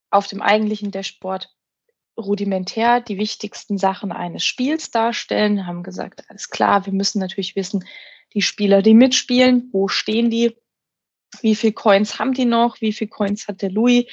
auf 0.10 0.28
dem 0.28 0.42
eigentlichen 0.42 0.92
Dashboard 0.92 1.50
rudimentär 2.18 3.02
die 3.02 3.18
wichtigsten 3.18 3.78
Sachen 3.78 4.12
eines 4.12 4.44
Spiels 4.44 4.92
darstellen, 4.92 5.68
haben 5.68 5.84
gesagt, 5.84 6.24
alles 6.30 6.50
klar, 6.50 6.86
wir 6.86 6.94
müssen 6.94 7.20
natürlich 7.20 7.56
wissen, 7.56 7.86
die 8.34 8.42
Spieler, 8.42 8.82
die 8.82 8.94
mitspielen, 8.94 9.70
wo 9.72 9.88
stehen 9.88 10.30
die, 10.30 10.58
wie 11.42 11.56
viel 11.56 11.74
Coins 11.74 12.20
haben 12.20 12.34
die 12.34 12.46
noch, 12.46 12.82
wie 12.82 12.94
viel 12.94 13.08
Coins 13.08 13.48
hat 13.48 13.62
der 13.62 13.72
Louis. 13.72 14.06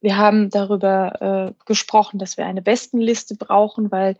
Wir 0.00 0.16
haben 0.16 0.50
darüber 0.50 1.52
äh, 1.58 1.64
gesprochen, 1.64 2.18
dass 2.18 2.36
wir 2.36 2.46
eine 2.46 2.62
Bestenliste 2.62 3.36
brauchen, 3.36 3.90
weil 3.90 4.16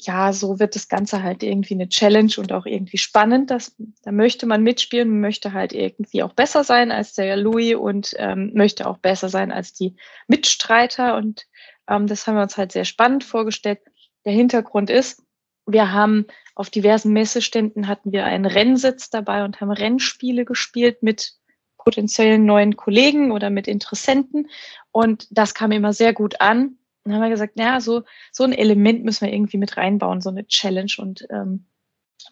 ja, 0.00 0.32
so 0.32 0.58
wird 0.58 0.74
das 0.74 0.88
Ganze 0.88 1.22
halt 1.22 1.42
irgendwie 1.42 1.74
eine 1.74 1.88
Challenge 1.88 2.32
und 2.38 2.52
auch 2.52 2.66
irgendwie 2.66 2.98
spannend. 2.98 3.50
Das, 3.50 3.74
da 4.02 4.12
möchte 4.12 4.46
man 4.46 4.62
mitspielen, 4.62 5.20
möchte 5.20 5.52
halt 5.52 5.72
irgendwie 5.72 6.22
auch 6.22 6.32
besser 6.32 6.64
sein 6.64 6.90
als 6.90 7.14
der 7.14 7.36
Louis 7.36 7.74
und 7.74 8.14
ähm, 8.16 8.52
möchte 8.54 8.86
auch 8.86 8.98
besser 8.98 9.28
sein 9.28 9.52
als 9.52 9.72
die 9.72 9.96
Mitstreiter. 10.26 11.16
Und 11.16 11.46
ähm, 11.88 12.06
das 12.06 12.26
haben 12.26 12.36
wir 12.36 12.42
uns 12.42 12.56
halt 12.56 12.72
sehr 12.72 12.84
spannend 12.84 13.24
vorgestellt. 13.24 13.80
Der 14.24 14.32
Hintergrund 14.32 14.90
ist, 14.90 15.22
wir 15.66 15.92
haben 15.92 16.26
auf 16.54 16.70
diversen 16.70 17.12
Messeständen 17.12 17.86
hatten 17.86 18.10
wir 18.10 18.24
einen 18.24 18.46
Rennsitz 18.46 19.10
dabei 19.10 19.44
und 19.44 19.60
haben 19.60 19.70
Rennspiele 19.70 20.44
gespielt 20.44 21.02
mit 21.02 21.34
potenziellen 21.76 22.44
neuen 22.44 22.76
Kollegen 22.76 23.32
oder 23.32 23.50
mit 23.50 23.68
Interessenten. 23.68 24.48
Und 24.90 25.26
das 25.30 25.54
kam 25.54 25.70
immer 25.72 25.92
sehr 25.92 26.12
gut 26.12 26.40
an. 26.40 26.77
Dann 27.08 27.16
haben 27.16 27.22
wir 27.22 27.30
gesagt, 27.30 27.54
ja, 27.58 27.80
so, 27.80 28.02
so 28.32 28.44
ein 28.44 28.52
Element 28.52 29.04
müssen 29.04 29.26
wir 29.26 29.32
irgendwie 29.32 29.58
mit 29.58 29.76
reinbauen, 29.76 30.20
so 30.20 30.28
eine 30.28 30.46
Challenge. 30.46 30.92
Und 30.98 31.26
ähm, 31.30 31.66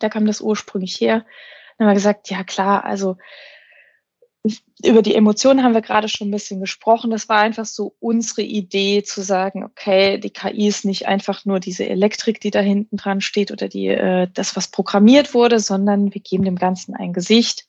da 0.01 0.09
kam 0.09 0.27
das 0.27 0.41
ursprünglich 0.41 1.01
her. 1.01 1.25
Dann 1.79 1.87
haben 1.87 1.93
wir 1.93 1.99
gesagt, 1.99 2.31
ja 2.31 2.45
klar, 2.45 2.85
also 2.85 3.17
über 4.85 5.03
die 5.03 5.15
Emotionen 5.15 5.65
haben 5.65 5.75
wir 5.75 5.81
gerade 5.81 6.09
schon 6.09 6.29
ein 6.29 6.33
bisschen 6.33 6.61
gesprochen. 6.61 7.11
Das 7.11 7.29
war 7.29 7.39
einfach 7.39 7.65
so 7.65 7.97
unsere 7.99 8.43
Idee 8.43 9.03
zu 9.03 9.23
sagen, 9.23 9.65
okay, 9.65 10.19
die 10.19 10.31
KI 10.31 10.69
ist 10.69 10.85
nicht 10.85 11.07
einfach 11.07 11.45
nur 11.45 11.61
diese 11.61 11.89
Elektrik, 11.89 12.41
die 12.41 12.51
da 12.51 12.61
hinten 12.61 12.97
dran 12.97 13.21
steht 13.21 13.51
oder 13.51 13.69
die, 13.69 13.89
äh, 13.89 14.29
das, 14.33 14.57
was 14.57 14.69
programmiert 14.69 15.35
wurde, 15.35 15.59
sondern 15.59 16.15
wir 16.15 16.21
geben 16.21 16.45
dem 16.45 16.57
Ganzen 16.57 16.95
ein 16.95 17.13
Gesicht. 17.13 17.67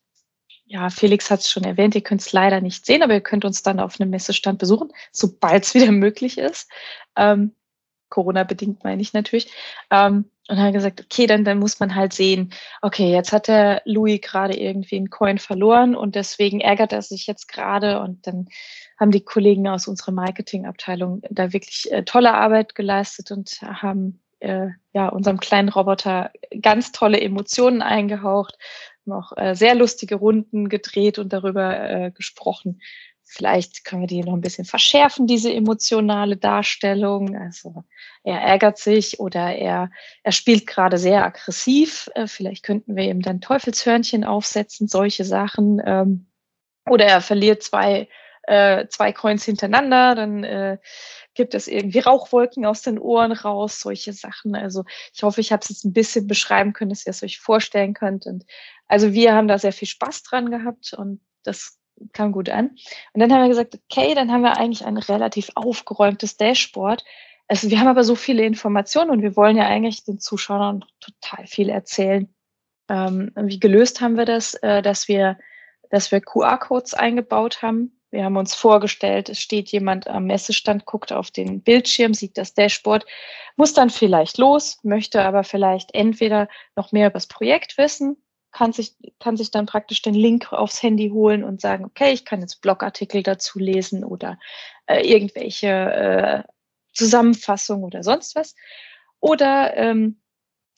Ja, 0.69 0.89
Felix 0.89 1.31
hat 1.31 1.39
es 1.39 1.49
schon 1.49 1.63
erwähnt, 1.63 1.95
ihr 1.95 2.01
könnt 2.01 2.19
es 2.19 2.33
leider 2.33 2.59
nicht 2.59 2.85
sehen, 2.85 3.01
aber 3.01 3.13
ihr 3.13 3.21
könnt 3.21 3.45
uns 3.45 3.63
dann 3.63 3.79
auf 3.79 3.99
einem 3.99 4.09
Messestand 4.09 4.59
besuchen, 4.59 4.91
sobald 5.11 5.63
es 5.63 5.73
wieder 5.75 5.91
möglich 5.91 6.37
ist. 6.37 6.69
Ähm, 7.15 7.55
Corona-bedingt 8.09 8.83
meine 8.83 9.01
ich 9.01 9.13
natürlich. 9.13 9.51
Ähm, 9.91 10.25
und 10.49 10.57
haben 10.57 10.73
gesagt, 10.73 11.01
okay, 11.01 11.27
dann, 11.27 11.43
dann 11.43 11.59
muss 11.59 11.79
man 11.79 11.95
halt 11.95 12.13
sehen, 12.13 12.53
okay, 12.81 13.11
jetzt 13.11 13.33
hat 13.33 13.47
der 13.47 13.81
Louis 13.85 14.21
gerade 14.21 14.57
irgendwie 14.57 14.95
einen 14.95 15.09
Coin 15.09 15.39
verloren 15.39 15.95
und 15.95 16.15
deswegen 16.15 16.61
ärgert 16.61 16.93
er 16.93 17.01
sich 17.01 17.27
jetzt 17.27 17.47
gerade 17.47 17.99
und 17.99 18.25
dann 18.27 18.47
haben 18.97 19.11
die 19.11 19.23
Kollegen 19.23 19.67
aus 19.67 19.87
unserer 19.87 20.13
Marketingabteilung 20.13 21.21
da 21.29 21.51
wirklich 21.53 21.91
äh, 21.91 22.03
tolle 22.03 22.33
Arbeit 22.33 22.75
geleistet 22.75 23.31
und 23.31 23.61
haben 23.61 24.21
äh, 24.39 24.67
ja 24.93 25.09
unserem 25.09 25.39
kleinen 25.39 25.69
Roboter 25.69 26.31
ganz 26.61 26.91
tolle 26.91 27.19
Emotionen 27.19 27.81
eingehaucht, 27.81 28.57
noch 29.05 29.35
äh, 29.37 29.55
sehr 29.55 29.75
lustige 29.75 30.15
Runden 30.15 30.69
gedreht 30.69 31.19
und 31.19 31.33
darüber 31.33 31.89
äh, 31.89 32.11
gesprochen, 32.11 32.79
Vielleicht 33.29 33.83
können 33.83 34.03
wir 34.03 34.07
die 34.07 34.23
noch 34.23 34.33
ein 34.33 34.41
bisschen 34.41 34.63
verschärfen, 34.63 35.27
diese 35.27 35.53
emotionale 35.53 36.37
Darstellung. 36.37 37.35
Also 37.35 37.83
er 38.23 38.39
ärgert 38.39 38.77
sich 38.77 39.19
oder 39.19 39.53
er, 39.53 39.91
er 40.23 40.31
spielt 40.31 40.65
gerade 40.65 40.97
sehr 40.97 41.25
aggressiv. 41.25 42.09
Äh, 42.15 42.27
vielleicht 42.27 42.63
könnten 42.63 42.95
wir 42.95 43.03
ihm 43.03 43.21
dann 43.21 43.41
Teufelshörnchen 43.41 44.23
aufsetzen, 44.23 44.87
solche 44.87 45.25
Sachen. 45.25 45.81
Ähm, 45.85 46.27
oder 46.89 47.05
er 47.05 47.19
verliert 47.19 47.63
zwei, 47.63 48.07
äh, 48.43 48.87
zwei 48.87 49.11
Coins 49.11 49.43
hintereinander, 49.43 50.15
dann 50.15 50.45
äh, 50.45 50.77
gibt 51.37 51.53
es 51.53 51.67
irgendwie 51.67 51.99
Rauchwolken 51.99 52.65
aus 52.65 52.81
den 52.81 52.99
Ohren 52.99 53.31
raus, 53.31 53.79
solche 53.79 54.11
Sachen. 54.11 54.55
Also 54.55 54.83
ich 55.13 55.23
hoffe, 55.23 55.39
ich 55.39 55.53
habe 55.53 55.61
es 55.61 55.69
jetzt 55.69 55.85
ein 55.85 55.93
bisschen 55.93 56.27
beschreiben 56.27 56.73
können, 56.73 56.89
dass 56.89 57.05
ihr 57.05 57.11
es 57.11 57.23
euch 57.23 57.39
vorstellen 57.39 57.93
könnt. 57.93 58.25
Und 58.25 58.45
also 58.87 59.13
wir 59.13 59.33
haben 59.33 59.47
da 59.47 59.57
sehr 59.57 59.71
viel 59.71 59.87
Spaß 59.87 60.23
dran 60.23 60.51
gehabt 60.51 60.93
und 60.93 61.21
das 61.43 61.79
kam 62.13 62.31
gut 62.31 62.49
an. 62.49 62.75
Und 63.13 63.21
dann 63.21 63.31
haben 63.31 63.41
wir 63.41 63.49
gesagt, 63.49 63.79
okay, 63.89 64.13
dann 64.13 64.31
haben 64.31 64.41
wir 64.41 64.57
eigentlich 64.57 64.85
ein 64.85 64.97
relativ 64.97 65.49
aufgeräumtes 65.55 66.37
Dashboard. 66.37 67.03
Also 67.47 67.69
wir 67.69 67.79
haben 67.79 67.87
aber 67.87 68.03
so 68.03 68.15
viele 68.15 68.43
Informationen 68.43 69.09
und 69.09 69.21
wir 69.21 69.35
wollen 69.35 69.55
ja 69.55 69.67
eigentlich 69.67 70.03
den 70.03 70.19
Zuschauern 70.19 70.83
total 70.99 71.47
viel 71.47 71.69
erzählen. 71.69 72.33
Ähm, 72.89 73.31
wie 73.35 73.59
gelöst 73.59 74.01
haben 74.01 74.17
wir 74.17 74.25
das, 74.25 74.53
äh, 74.55 74.81
dass 74.81 75.07
wir, 75.07 75.37
dass 75.89 76.11
wir 76.11 76.21
QR-Codes 76.21 76.93
eingebaut 76.93 77.61
haben. 77.61 77.96
Wir 78.09 78.23
haben 78.23 78.37
uns 78.37 78.55
vorgestellt, 78.55 79.29
es 79.29 79.39
steht 79.39 79.69
jemand 79.69 80.07
am 80.07 80.25
Messestand, 80.25 80.85
guckt 80.85 81.11
auf 81.11 81.29
den 81.29 81.61
Bildschirm, 81.61 82.13
sieht 82.13 82.37
das 82.37 82.53
Dashboard, 82.53 83.05
muss 83.57 83.73
dann 83.73 83.89
vielleicht 83.89 84.37
los, 84.37 84.79
möchte 84.83 85.23
aber 85.23 85.43
vielleicht 85.43 85.93
entweder 85.93 86.47
noch 86.75 86.91
mehr 86.91 87.07
über 87.07 87.15
das 87.15 87.27
Projekt 87.27 87.77
wissen 87.77 88.17
kann 88.57 88.73
sich, 88.73 88.95
kann 89.19 89.37
sich 89.37 89.51
dann 89.51 89.67
praktisch 89.67 90.01
den 90.01 90.15
Link 90.15 90.51
aufs 90.51 90.81
Handy 90.81 91.09
holen 91.09 91.43
und 91.43 91.61
sagen, 91.61 91.85
okay, 91.85 92.11
ich 92.11 92.25
kann 92.25 92.41
jetzt 92.41 92.61
Blogartikel 92.61 93.21
dazu 93.21 93.59
lesen 93.59 94.03
oder 94.03 94.39
äh, 94.87 95.07
irgendwelche 95.07 95.67
äh, 95.67 96.43
Zusammenfassungen 96.93 97.83
oder 97.83 98.01
sonst 98.01 98.35
was. 98.35 98.55
Oder 99.19 99.77
ähm, 99.77 100.21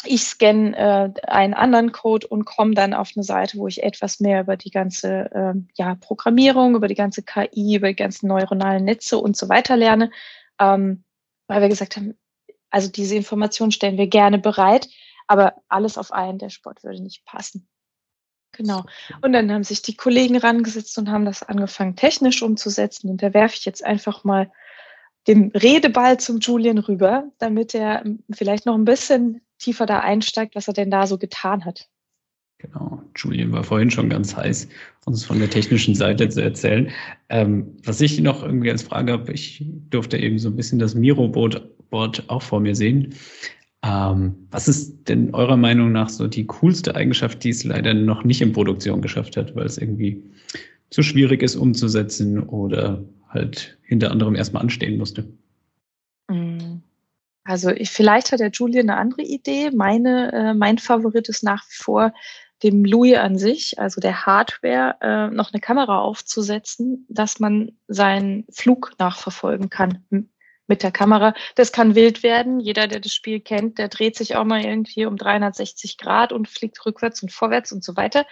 ich 0.06 0.24
scanne 0.24 0.78
äh, 0.78 1.28
einen 1.28 1.54
anderen 1.54 1.92
Code 1.92 2.28
und 2.28 2.46
komme 2.46 2.74
dann 2.74 2.94
auf 2.94 3.12
eine 3.16 3.24
Seite, 3.24 3.58
wo 3.58 3.68
ich 3.68 3.84
etwas 3.84 4.20
mehr 4.20 4.42
über 4.42 4.56
die 4.56 4.72
ganze 4.72 5.32
äh, 5.32 5.54
ja, 5.76 5.96
Programmierung, 5.96 6.76
über 6.76 6.88
die 6.88 6.96
ganze 6.96 7.22
KI, 7.22 7.76
über 7.76 7.90
die 7.90 7.96
ganzen 7.96 8.28
neuronalen 8.28 8.86
Netze 8.86 9.18
und 9.18 9.36
so 9.36 9.50
weiter 9.50 9.76
lerne, 9.76 10.10
ähm, 10.60 11.04
weil 11.48 11.62
wir 11.62 11.70
gesagt 11.70 11.98
haben, 11.98 12.18
also 12.70 12.90
diese 12.90 13.16
Informationen 13.16 13.72
stellen 13.72 13.98
wir 13.98 14.08
gerne 14.08 14.40
bereit, 14.40 14.88
aber 15.28 15.56
alles 15.68 15.98
auf 15.98 16.14
einen 16.14 16.38
Dashboard 16.38 16.84
würde 16.84 17.04
nicht 17.04 17.26
passen. 17.26 17.68
Genau. 18.54 18.84
Und 19.22 19.34
dann 19.34 19.52
haben 19.52 19.64
sich 19.64 19.82
die 19.82 19.96
Kollegen 19.96 20.38
rangesetzt 20.38 20.98
und 20.98 21.10
haben 21.10 21.26
das 21.26 21.44
angefangen 21.44 21.96
technisch 21.96 22.42
umzusetzen. 22.42 23.10
Und 23.10 23.22
da 23.22 23.34
werfe 23.34 23.56
ich 23.56 23.66
jetzt 23.66 23.84
einfach 23.84 24.24
mal 24.24 24.52
den 25.28 25.52
Redeball 25.52 26.20
zum 26.20 26.40
Julian 26.40 26.80
rüber, 26.80 27.30
damit 27.38 27.76
er 27.76 28.04
vielleicht 28.32 28.66
noch 28.66 28.76
ein 28.76 28.86
bisschen 28.86 29.42
tiefer 29.60 29.86
da 29.86 30.00
einsteigt, 30.00 30.56
was 30.56 30.68
er 30.68 30.74
denn 30.74 30.90
da 30.90 31.06
so 31.06 31.18
getan 31.18 31.66
hat. 31.66 31.90
Genau, 32.58 33.02
Julian 33.16 33.54
war 33.54 33.64
vorhin 33.64 33.90
schon 33.90 34.10
ganz 34.10 34.36
heiß, 34.36 34.68
uns 35.06 35.24
von 35.24 35.40
der 35.40 35.50
technischen 35.50 35.96
Seite 35.96 36.28
zu 36.28 36.42
erzählen. 36.42 36.92
Ähm, 37.30 37.78
was 37.86 38.02
ich 38.02 38.20
noch 38.20 38.44
irgendwie 38.44 38.70
als 38.70 38.84
Frage 38.84 39.14
habe, 39.14 39.32
ich 39.32 39.64
durfte 39.90 40.18
eben 40.18 40.40
so 40.40 40.50
ein 40.50 40.58
bisschen 40.58 40.78
das 40.78 40.94
Miro-Board 40.94 42.30
auch 42.30 42.42
vor 42.42 42.60
mir 42.60 42.76
sehen. 42.76 43.14
Ähm, 43.82 44.36
was 44.52 44.68
ist 44.68 45.08
denn 45.08 45.34
eurer 45.34 45.56
Meinung 45.56 45.94
nach 45.94 46.10
so 46.10 46.28
die 46.28 46.46
coolste 46.48 46.96
Eigenschaft, 46.96 47.46
die 47.46 47.50
es 47.50 47.64
leider 47.64 47.94
noch 47.94 48.26
nicht 48.26 48.42
in 48.42 48.52
Produktion 48.52 49.02
geschafft 49.02 49.38
hat, 49.38 49.56
weil 49.56 49.66
es 49.66 49.78
irgendwie 49.78 50.22
zu 50.90 51.02
schwierig 51.02 51.42
ist 51.42 51.56
umzusetzen 51.56 52.40
oder 52.40 53.02
halt 53.30 53.78
hinter 53.84 54.12
anderem 54.12 54.36
erstmal 54.36 54.64
anstehen 54.64 54.98
musste? 54.98 55.26
Also 57.50 57.72
ich, 57.72 57.90
vielleicht 57.90 58.32
hat 58.32 58.42
der 58.42 58.52
Julian 58.52 58.92
eine 58.92 59.00
andere 59.00 59.24
Idee. 59.24 59.72
Meine, 59.72 60.32
äh, 60.32 60.54
mein 60.54 60.78
Favorit 60.78 61.30
ist 61.30 61.42
nach 61.42 61.64
wie 61.64 61.84
vor 61.84 62.14
dem 62.62 62.86
Louis 62.86 63.18
an 63.18 63.40
sich, 63.40 63.80
also 63.80 64.00
der 64.00 64.28
Hardware, 64.28 64.98
äh, 65.02 65.34
noch 65.34 65.52
eine 65.52 65.60
Kamera 65.60 66.00
aufzusetzen, 66.00 67.08
dass 67.10 67.40
man 67.40 67.72
seinen 67.88 68.46
Flug 68.52 68.92
nachverfolgen 69.00 69.72
kann 69.72 70.06
mit 70.68 70.84
der 70.84 70.92
Kamera. 70.92 71.34
Das 71.56 71.72
kann 71.72 71.96
wild 71.96 72.22
werden. 72.22 72.60
Jeder, 72.60 72.88
der 72.88 73.00
das 73.00 73.14
Spiel 73.14 73.40
kennt, 73.40 73.80
der 73.80 73.88
dreht 73.88 74.16
sich 74.16 74.36
auch 74.36 74.46
mal 74.46 74.64
irgendwie 74.64 75.08
um 75.08 75.18
360 75.18 75.98
Grad 75.98 76.32
und 76.32 76.48
fliegt 76.48 76.86
rückwärts 76.86 77.24
und 77.24 77.32
vorwärts 77.32 77.72
und 77.72 77.84
so 77.84 77.96
weiter. 77.96 78.28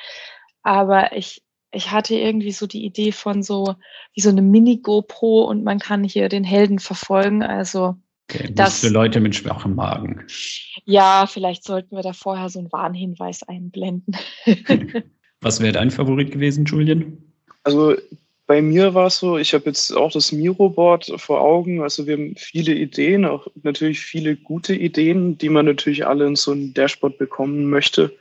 Aber 0.62 1.18
ich, 1.18 1.44
ich 1.72 1.90
hatte 1.90 2.14
irgendwie 2.14 2.52
so 2.52 2.68
die 2.68 2.86
Idee 2.86 3.12
von 3.12 3.42
so, 3.42 3.74
wie 4.14 4.22
so 4.22 4.30
eine 4.30 4.44
Mini-GoPro 4.44 5.46
und 5.46 5.64
man 5.64 5.80
kann 5.80 6.04
hier 6.04 6.30
den 6.30 6.44
Helden 6.44 6.78
verfolgen. 6.78 7.42
Also, 7.42 7.96
okay, 8.30 8.50
das 8.54 8.82
für 8.82 8.90
Leute 8.90 9.20
mit 9.20 9.36
schwachem 9.36 9.76
Magen. 9.76 10.26
Ja, 10.86 11.28
vielleicht 11.28 11.64
sollten 11.64 11.96
wir 11.96 12.04
da 12.04 12.14
vorher 12.14 12.50
so 12.50 12.60
einen 12.60 12.72
Warnhinweis 12.72 13.44
einblenden. 13.44 14.16
Was 15.42 15.60
wäre 15.60 15.74
dein 15.74 15.92
Favorit 15.92 16.32
gewesen, 16.32 16.66
Julian? 16.66 17.18
Also 17.64 17.96
bei 18.48 18.62
mir 18.62 18.94
war 18.94 19.08
es 19.08 19.20
so, 19.20 19.38
ich 19.38 19.54
habe 19.54 19.66
jetzt 19.66 19.92
auch 19.92 20.12
das 20.12 20.32
Miro-Board 20.32 21.14
vor 21.18 21.42
Augen. 21.42 21.82
Also 21.82 22.08
wir 22.08 22.14
haben 22.14 22.36
viele 22.38 22.74
Ideen, 22.74 23.26
auch 23.26 23.48
natürlich 23.62 24.00
viele 24.00 24.38
gute 24.38 24.74
Ideen, 24.74 25.38
die 25.38 25.50
man 25.50 25.66
natürlich 25.66 26.08
alle 26.08 26.26
in 26.26 26.38
so 26.38 26.54
ein 26.54 26.74
Dashboard 26.74 27.18
bekommen 27.18 27.70
möchte. 27.70 28.16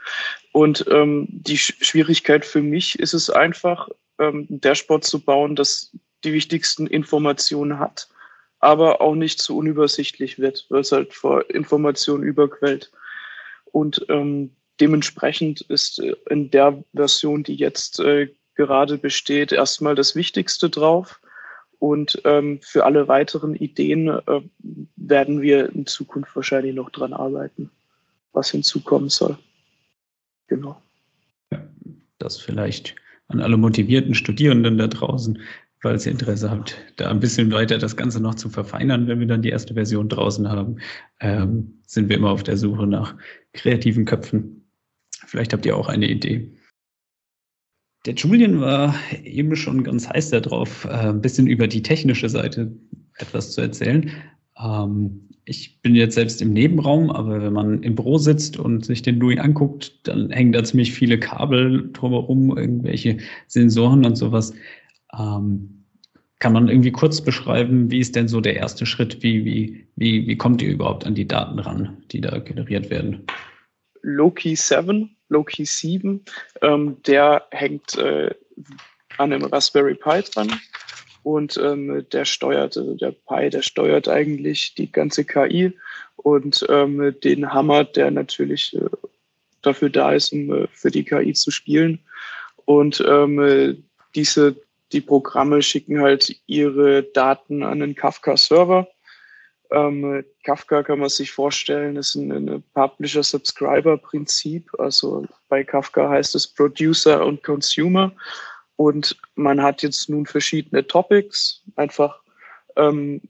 Und 0.50 0.84
ähm, 0.90 1.28
die 1.30 1.56
Schwierigkeit 1.56 2.44
für 2.44 2.60
mich 2.60 2.98
ist 2.98 3.14
es 3.14 3.30
einfach, 3.30 3.88
ähm, 4.18 4.48
ein 4.50 4.60
Dashboard 4.60 5.04
zu 5.04 5.20
bauen, 5.20 5.54
das 5.54 5.92
die 6.24 6.32
wichtigsten 6.32 6.88
Informationen 6.88 7.78
hat, 7.78 8.08
aber 8.60 9.00
auch 9.00 9.14
nicht 9.14 9.40
zu 9.40 9.56
unübersichtlich 9.56 10.38
wird, 10.38 10.66
weil 10.68 10.80
es 10.80 10.92
halt 10.92 11.14
vor 11.14 11.48
Informationen 11.50 12.22
überquellt. 12.22 12.90
Und 13.72 14.06
ähm, 14.08 14.50
dementsprechend 14.80 15.60
ist 15.62 15.98
äh, 15.98 16.14
in 16.30 16.50
der 16.50 16.82
Version, 16.94 17.42
die 17.42 17.54
jetzt 17.54 18.00
äh, 18.00 18.28
gerade 18.54 18.98
besteht, 18.98 19.52
erstmal 19.52 19.94
das 19.94 20.16
Wichtigste 20.16 20.70
drauf. 20.70 21.20
Und 21.78 22.20
ähm, 22.24 22.60
für 22.62 22.86
alle 22.86 23.06
weiteren 23.06 23.54
Ideen 23.54 24.08
äh, 24.08 24.40
werden 24.96 25.42
wir 25.42 25.72
in 25.74 25.86
Zukunft 25.86 26.34
wahrscheinlich 26.34 26.74
noch 26.74 26.88
dran 26.90 27.12
arbeiten, 27.12 27.70
was 28.32 28.50
hinzukommen 28.50 29.10
soll. 29.10 29.36
Genau. 30.46 30.80
Ja, 31.52 31.62
das 32.18 32.38
vielleicht 32.38 32.96
an 33.28 33.40
alle 33.40 33.56
motivierten 33.56 34.14
Studierenden 34.14 34.78
da 34.78 34.86
draußen. 34.86 35.40
Falls 35.80 36.06
ihr 36.06 36.12
Interesse 36.12 36.50
habt, 36.50 36.76
da 36.96 37.10
ein 37.10 37.20
bisschen 37.20 37.52
weiter 37.52 37.78
das 37.78 37.96
Ganze 37.96 38.20
noch 38.20 38.34
zu 38.34 38.48
verfeinern, 38.48 39.06
wenn 39.06 39.20
wir 39.20 39.26
dann 39.26 39.42
die 39.42 39.50
erste 39.50 39.74
Version 39.74 40.08
draußen 40.08 40.48
haben, 40.48 40.78
ähm, 41.20 41.80
sind 41.86 42.08
wir 42.08 42.16
immer 42.16 42.30
auf 42.30 42.42
der 42.42 42.56
Suche 42.56 42.86
nach 42.86 43.14
kreativen 43.52 44.04
Köpfen. 44.04 44.64
Vielleicht 45.26 45.52
habt 45.52 45.66
ihr 45.66 45.76
auch 45.76 45.88
eine 45.88 46.08
Idee. 46.08 46.52
Der 48.06 48.14
Julian 48.14 48.60
war 48.60 48.94
eben 49.24 49.56
schon 49.56 49.82
ganz 49.82 50.08
heiß 50.08 50.30
darauf, 50.30 50.84
äh, 50.84 50.88
ein 50.88 51.20
bisschen 51.20 51.46
über 51.46 51.66
die 51.66 51.82
technische 51.82 52.28
Seite 52.28 52.72
etwas 53.18 53.52
zu 53.52 53.60
erzählen. 53.60 54.10
Ähm, 54.58 55.28
ich 55.44 55.80
bin 55.80 55.94
jetzt 55.94 56.16
selbst 56.16 56.42
im 56.42 56.52
Nebenraum, 56.52 57.10
aber 57.10 57.40
wenn 57.40 57.52
man 57.52 57.82
im 57.82 57.94
Büro 57.94 58.18
sitzt 58.18 58.58
und 58.58 58.84
sich 58.84 59.02
den 59.02 59.20
Louis 59.20 59.38
anguckt, 59.38 60.00
dann 60.08 60.30
hängen 60.30 60.52
da 60.52 60.64
ziemlich 60.64 60.92
viele 60.92 61.20
Kabel 61.20 61.90
drumherum, 61.92 62.56
irgendwelche 62.56 63.18
Sensoren 63.46 64.04
und 64.04 64.16
sowas. 64.16 64.52
Ähm, 65.18 65.84
kann 66.38 66.52
man 66.52 66.68
irgendwie 66.68 66.92
kurz 66.92 67.20
beschreiben, 67.20 67.90
wie 67.90 68.00
ist 68.00 68.14
denn 68.14 68.28
so 68.28 68.40
der 68.40 68.56
erste 68.56 68.84
Schritt? 68.84 69.22
Wie, 69.22 69.44
wie, 69.44 69.86
wie, 69.96 70.26
wie 70.26 70.36
kommt 70.36 70.60
ihr 70.60 70.70
überhaupt 70.70 71.06
an 71.06 71.14
die 71.14 71.26
Daten 71.26 71.58
ran, 71.58 72.02
die 72.12 72.20
da 72.20 72.38
generiert 72.38 72.90
werden? 72.90 73.26
Loki 74.02 74.54
7, 74.54 75.16
Loki 75.28 75.64
7, 75.64 76.24
ähm, 76.62 76.96
der 77.06 77.46
hängt 77.50 77.96
äh, 77.96 78.34
an 79.16 79.32
einem 79.32 79.44
Raspberry 79.44 79.94
Pi 79.94 80.22
dran 80.22 80.52
und 81.22 81.56
ähm, 81.56 82.06
der 82.12 82.24
steuert, 82.24 82.76
also 82.76 82.94
der 82.94 83.12
Pi, 83.12 83.50
der 83.50 83.62
steuert 83.62 84.08
eigentlich 84.08 84.74
die 84.74 84.92
ganze 84.92 85.24
KI 85.24 85.72
und 86.16 86.64
ähm, 86.68 87.14
den 87.24 87.52
Hammer, 87.52 87.84
der 87.84 88.10
natürlich 88.10 88.76
äh, 88.76 88.88
dafür 89.62 89.90
da 89.90 90.12
ist, 90.12 90.32
um 90.32 90.52
äh, 90.52 90.66
für 90.70 90.90
die 90.90 91.02
KI 91.02 91.32
zu 91.32 91.50
spielen. 91.50 91.98
Und 92.66 93.02
ähm, 93.08 93.82
diese 94.14 94.56
die 94.92 95.00
Programme 95.00 95.62
schicken 95.62 96.00
halt 96.00 96.36
ihre 96.46 97.02
Daten 97.02 97.62
an 97.62 97.80
den 97.80 97.94
Kafka-Server. 97.94 98.88
Ähm, 99.72 100.24
Kafka 100.44 100.82
kann 100.82 101.00
man 101.00 101.08
sich 101.08 101.32
vorstellen, 101.32 101.96
ist 101.96 102.14
ein, 102.14 102.30
ein 102.30 102.62
Publisher-Subscriber-Prinzip. 102.74 104.70
Also 104.78 105.26
bei 105.48 105.64
Kafka 105.64 106.08
heißt 106.08 106.34
es 106.36 106.46
Producer 106.46 107.24
und 107.24 107.42
Consumer. 107.42 108.12
Und 108.76 109.16
man 109.34 109.60
hat 109.62 109.82
jetzt 109.82 110.08
nun 110.08 110.26
verschiedene 110.26 110.86
Topics, 110.86 111.62
einfach 111.74 112.20
ähm, 112.76 113.22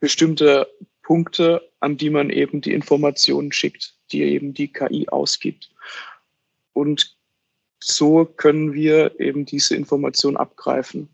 bestimmte 0.00 0.68
Punkte, 1.02 1.68
an 1.80 1.96
die 1.96 2.10
man 2.10 2.30
eben 2.30 2.60
die 2.60 2.74
Informationen 2.74 3.52
schickt, 3.52 3.94
die 4.12 4.22
eben 4.22 4.54
die 4.54 4.72
KI 4.72 5.08
ausgibt. 5.08 5.70
Und 6.72 7.15
so 7.86 8.24
können 8.24 8.74
wir 8.74 9.20
eben 9.20 9.46
diese 9.46 9.76
Information 9.76 10.36
abgreifen. 10.36 11.08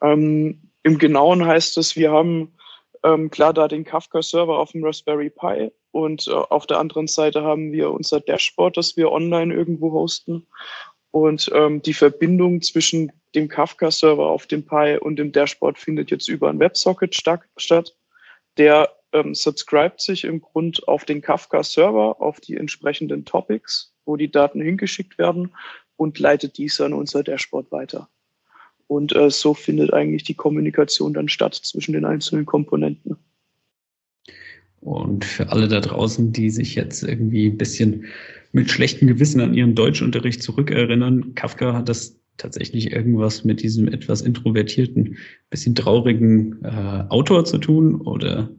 Ähm, 0.00 0.60
Im 0.84 0.98
Genauen 0.98 1.44
heißt 1.44 1.76
es, 1.78 1.96
wir 1.96 2.12
haben 2.12 2.52
ähm, 3.02 3.30
klar 3.30 3.52
da 3.52 3.66
den 3.66 3.84
Kafka-Server 3.84 4.56
auf 4.56 4.70
dem 4.72 4.84
Raspberry 4.84 5.30
Pi 5.30 5.72
und 5.90 6.28
äh, 6.28 6.30
auf 6.30 6.66
der 6.66 6.78
anderen 6.78 7.08
Seite 7.08 7.42
haben 7.42 7.72
wir 7.72 7.90
unser 7.90 8.20
Dashboard, 8.20 8.76
das 8.76 8.96
wir 8.96 9.10
online 9.10 9.52
irgendwo 9.52 9.90
hosten. 9.90 10.46
Und 11.10 11.50
ähm, 11.52 11.82
die 11.82 11.94
Verbindung 11.94 12.62
zwischen 12.62 13.10
dem 13.34 13.48
Kafka-Server 13.48 14.26
auf 14.26 14.46
dem 14.46 14.64
Pi 14.64 14.96
und 15.00 15.16
dem 15.16 15.32
Dashboard 15.32 15.78
findet 15.78 16.12
jetzt 16.12 16.28
über 16.28 16.48
ein 16.48 16.60
WebSocket 16.60 17.14
statt. 17.14 17.96
Der 18.56 18.88
ähm, 19.12 19.34
subscribt 19.34 20.00
sich 20.00 20.22
im 20.22 20.40
Grund 20.40 20.86
auf 20.86 21.04
den 21.04 21.22
Kafka-Server, 21.22 22.20
auf 22.20 22.40
die 22.40 22.56
entsprechenden 22.56 23.24
Topics, 23.24 23.92
wo 24.04 24.16
die 24.16 24.30
Daten 24.30 24.60
hingeschickt 24.60 25.18
werden 25.18 25.52
und 25.96 26.18
leitet 26.18 26.58
dies 26.58 26.80
an 26.80 26.92
unser 26.92 27.22
Dashboard 27.22 27.70
weiter. 27.72 28.08
Und 28.86 29.14
äh, 29.14 29.30
so 29.30 29.54
findet 29.54 29.92
eigentlich 29.92 30.24
die 30.24 30.34
Kommunikation 30.34 31.14
dann 31.14 31.28
statt 31.28 31.54
zwischen 31.54 31.92
den 31.92 32.04
einzelnen 32.04 32.46
Komponenten. 32.46 33.16
Und 34.80 35.24
für 35.24 35.50
alle 35.50 35.66
da 35.66 35.80
draußen, 35.80 36.32
die 36.32 36.50
sich 36.50 36.74
jetzt 36.74 37.02
irgendwie 37.02 37.46
ein 37.48 37.56
bisschen 37.56 38.04
mit 38.52 38.70
schlechtem 38.70 39.08
Gewissen 39.08 39.40
an 39.40 39.54
ihren 39.54 39.74
Deutschunterricht 39.74 40.42
zurückerinnern, 40.42 41.34
Kafka 41.34 41.72
hat 41.72 41.88
das 41.88 42.20
tatsächlich 42.36 42.92
irgendwas 42.92 43.44
mit 43.44 43.62
diesem 43.62 43.88
etwas 43.88 44.20
introvertierten, 44.20 45.16
bisschen 45.50 45.74
traurigen 45.74 46.62
äh, 46.64 47.04
Autor 47.08 47.44
zu 47.44 47.58
tun 47.58 48.00
oder? 48.00 48.50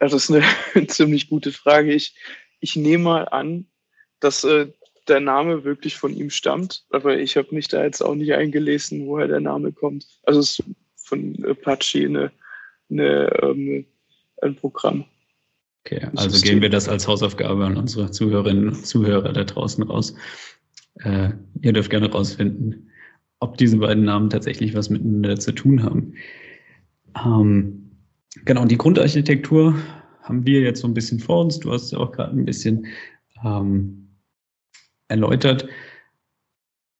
Ja, 0.00 0.06
das 0.08 0.14
ist 0.14 0.30
eine 0.30 0.86
ziemlich 0.86 1.28
gute 1.28 1.50
Frage. 1.50 1.92
Ich, 1.92 2.14
ich 2.60 2.76
nehme 2.76 3.04
mal 3.04 3.28
an, 3.28 3.66
dass 4.20 4.44
äh, 4.44 4.68
der 5.08 5.20
Name 5.20 5.64
wirklich 5.64 5.96
von 5.96 6.14
ihm 6.14 6.30
stammt, 6.30 6.84
aber 6.90 7.18
ich 7.18 7.36
habe 7.36 7.54
mich 7.54 7.68
da 7.68 7.82
jetzt 7.84 8.02
auch 8.02 8.14
nicht 8.14 8.32
eingelesen, 8.32 9.06
woher 9.06 9.28
der 9.28 9.40
Name 9.40 9.72
kommt. 9.72 10.06
Also 10.24 10.40
es 10.40 10.58
ist 10.58 10.64
von 10.96 11.36
Apache 11.44 12.04
eine, 12.04 12.32
eine, 12.90 13.42
ähm, 13.42 13.86
ein 14.42 14.54
Programm. 14.56 15.04
Okay, 15.84 16.06
also 16.16 16.40
geben 16.40 16.60
wir 16.60 16.70
das 16.70 16.88
als 16.88 17.08
Hausaufgabe 17.08 17.64
an 17.64 17.76
unsere 17.76 18.10
Zuhörerinnen 18.10 18.68
und 18.68 18.86
Zuhörer 18.86 19.32
da 19.32 19.44
draußen 19.44 19.84
raus. 19.84 20.14
Äh, 21.00 21.30
ihr 21.62 21.72
dürft 21.72 21.90
gerne 21.90 22.10
rausfinden, 22.10 22.90
ob 23.40 23.56
diese 23.56 23.78
beiden 23.78 24.04
Namen 24.04 24.30
tatsächlich 24.30 24.74
was 24.74 24.90
miteinander 24.90 25.38
zu 25.38 25.52
tun 25.52 25.82
haben. 25.82 26.14
Ähm, 27.24 27.90
genau, 28.44 28.64
die 28.64 28.76
Grundarchitektur 28.76 29.76
haben 30.22 30.44
wir 30.44 30.60
jetzt 30.60 30.80
so 30.80 30.88
ein 30.88 30.94
bisschen 30.94 31.20
vor 31.20 31.44
uns. 31.44 31.58
Du 31.58 31.72
hast 31.72 31.90
ja 31.90 31.98
auch 31.98 32.12
gerade 32.12 32.36
ein 32.36 32.44
bisschen 32.44 32.86
ähm, 33.44 34.07
erläutert. 35.08 35.68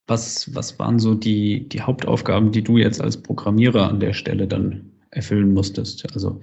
Was, 0.06 0.54
was 0.54 0.78
waren 0.78 0.98
so 0.98 1.14
die, 1.14 1.68
die 1.68 1.82
Hauptaufgaben, 1.82 2.50
die 2.50 2.62
du 2.62 2.78
jetzt 2.78 3.00
als 3.00 3.22
Programmierer 3.22 3.88
an 3.88 4.00
der 4.00 4.14
Stelle 4.14 4.46
dann 4.46 4.92
erfüllen 5.10 5.52
musstest? 5.52 6.10
Also 6.14 6.40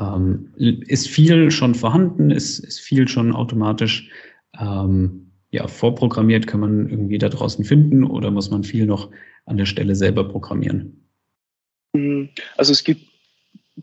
ähm, 0.00 0.52
ist 0.56 1.08
viel 1.08 1.50
schon 1.50 1.74
vorhanden, 1.74 2.30
ist, 2.30 2.58
ist 2.58 2.80
viel 2.80 3.06
schon 3.06 3.32
automatisch 3.32 4.10
ähm, 4.58 5.30
ja, 5.50 5.68
vorprogrammiert, 5.68 6.46
kann 6.46 6.60
man 6.60 6.88
irgendwie 6.88 7.18
da 7.18 7.28
draußen 7.28 7.64
finden 7.64 8.02
oder 8.02 8.30
muss 8.30 8.50
man 8.50 8.64
viel 8.64 8.86
noch 8.86 9.10
an 9.46 9.56
der 9.56 9.66
Stelle 9.66 9.94
selber 9.94 10.28
programmieren? 10.28 11.06
Hm, 11.94 12.28
also 12.56 12.72
es 12.72 12.82
gibt 12.82 13.02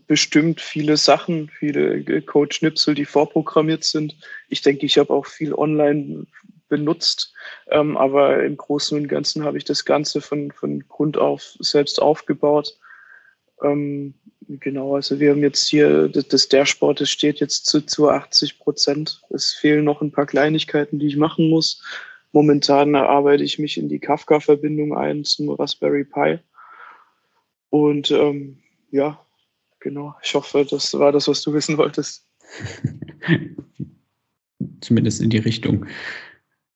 bestimmt 0.06 0.60
viele 0.60 0.96
Sachen, 0.96 1.48
viele 1.48 2.22
Code-Schnipsel, 2.22 2.94
die 2.94 3.04
vorprogrammiert 3.04 3.84
sind. 3.84 4.16
Ich 4.48 4.62
denke, 4.62 4.86
ich 4.86 4.98
habe 4.98 5.10
auch 5.10 5.26
viel 5.26 5.54
online 5.54 6.26
benutzt. 6.72 7.34
Ähm, 7.70 7.98
aber 7.98 8.42
im 8.42 8.56
Großen 8.56 8.96
und 8.96 9.06
Ganzen 9.06 9.44
habe 9.44 9.58
ich 9.58 9.64
das 9.64 9.84
Ganze 9.84 10.22
von, 10.22 10.50
von 10.52 10.88
Grund 10.88 11.18
auf 11.18 11.54
selbst 11.58 12.00
aufgebaut. 12.00 12.78
Ähm, 13.62 14.14
genau, 14.48 14.94
also 14.94 15.20
wir 15.20 15.32
haben 15.32 15.42
jetzt 15.42 15.68
hier 15.68 16.08
das, 16.08 16.28
das 16.28 16.48
Dashboard, 16.48 17.02
das 17.02 17.10
steht 17.10 17.40
jetzt 17.40 17.66
zu, 17.66 17.82
zu 17.82 18.08
80 18.08 18.58
Prozent. 18.58 19.20
Es 19.28 19.52
fehlen 19.52 19.84
noch 19.84 20.00
ein 20.00 20.12
paar 20.12 20.24
Kleinigkeiten, 20.24 20.98
die 20.98 21.08
ich 21.08 21.18
machen 21.18 21.50
muss. 21.50 21.82
Momentan 22.32 22.94
arbeite 22.94 23.44
ich 23.44 23.58
mich 23.58 23.76
in 23.76 23.90
die 23.90 23.98
Kafka-Verbindung 23.98 24.96
ein 24.96 25.24
zum 25.24 25.50
Raspberry 25.50 26.04
Pi. 26.04 26.38
Und 27.68 28.10
ähm, 28.10 28.62
ja, 28.90 29.20
genau. 29.78 30.14
Ich 30.22 30.34
hoffe, 30.34 30.66
das 30.68 30.94
war 30.94 31.12
das, 31.12 31.28
was 31.28 31.42
du 31.42 31.52
wissen 31.52 31.76
wolltest. 31.76 32.26
Zumindest 34.80 35.20
in 35.20 35.28
die 35.28 35.38
Richtung. 35.38 35.86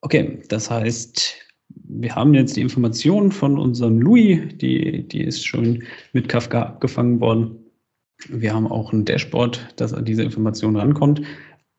Okay, 0.07 0.39
das 0.51 0.71
heißt, 0.71 1.35
wir 1.69 2.15
haben 2.15 2.33
jetzt 2.33 2.57
die 2.57 2.61
Information 2.61 3.33
von 3.33 3.59
unserem 3.59 3.99
Louis, 4.01 4.39
die, 4.53 5.03
die 5.03 5.21
ist 5.21 5.45
schon 5.45 5.83
mit 6.13 6.29
Kafka 6.29 6.63
abgefangen 6.63 7.19
worden. 7.19 7.59
Wir 8.29 8.55
haben 8.55 8.69
auch 8.69 8.93
ein 8.93 9.05
Dashboard, 9.05 9.75
das 9.75 9.93
an 9.93 10.05
diese 10.05 10.23
Information 10.23 10.77
rankommt. 10.77 11.23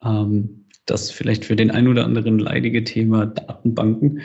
Ähm, 0.04 0.66
das 0.88 1.10
vielleicht 1.10 1.46
für 1.46 1.56
den 1.56 1.72
ein 1.72 1.88
oder 1.88 2.04
anderen 2.04 2.38
leidige 2.38 2.84
Thema 2.84 3.28
Datenbanken, 3.28 4.20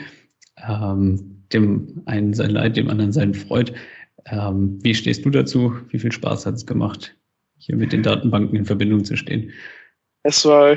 ähm, 0.67 1.45
dem 1.53 2.01
einen 2.05 2.33
sein 2.33 2.49
Leid, 2.49 2.75
dem 2.75 2.89
anderen 2.89 3.13
sein 3.13 3.33
Freud. 3.33 3.71
Ähm, 4.25 4.79
wie 4.83 4.95
stehst 4.95 5.23
du 5.23 5.29
dazu? 5.29 5.77
Wie 5.91 5.99
viel 5.99 6.11
Spaß 6.11 6.45
hat 6.45 6.55
es 6.55 6.65
gemacht, 6.65 7.15
hier 7.57 7.77
mit 7.77 7.93
den 7.93 8.03
Datenbanken 8.03 8.57
in 8.57 8.65
Verbindung 8.65 9.05
zu 9.05 9.15
stehen? 9.15 9.53
Es 10.23 10.43
war 10.43 10.75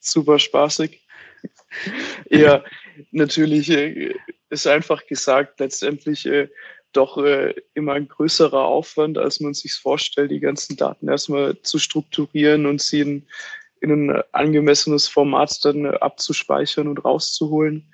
super 0.00 0.40
spaßig 0.40 1.01
ja, 2.30 2.64
natürlich 3.10 3.70
äh, 3.70 4.14
ist 4.50 4.66
einfach 4.66 5.06
gesagt, 5.06 5.60
letztendlich 5.60 6.26
äh, 6.26 6.48
doch 6.92 7.18
äh, 7.18 7.54
immer 7.74 7.94
ein 7.94 8.08
größerer 8.08 8.64
Aufwand, 8.64 9.18
als 9.18 9.40
man 9.40 9.54
sich 9.54 9.72
vorstellt, 9.74 10.30
die 10.30 10.40
ganzen 10.40 10.76
Daten 10.76 11.08
erstmal 11.08 11.60
zu 11.62 11.78
strukturieren 11.78 12.66
und 12.66 12.80
sie 12.80 13.00
in, 13.00 13.26
in 13.80 14.10
ein 14.10 14.22
angemessenes 14.32 15.08
Format 15.08 15.64
dann 15.64 15.86
abzuspeichern 15.86 16.88
und 16.88 17.04
rauszuholen. 17.04 17.92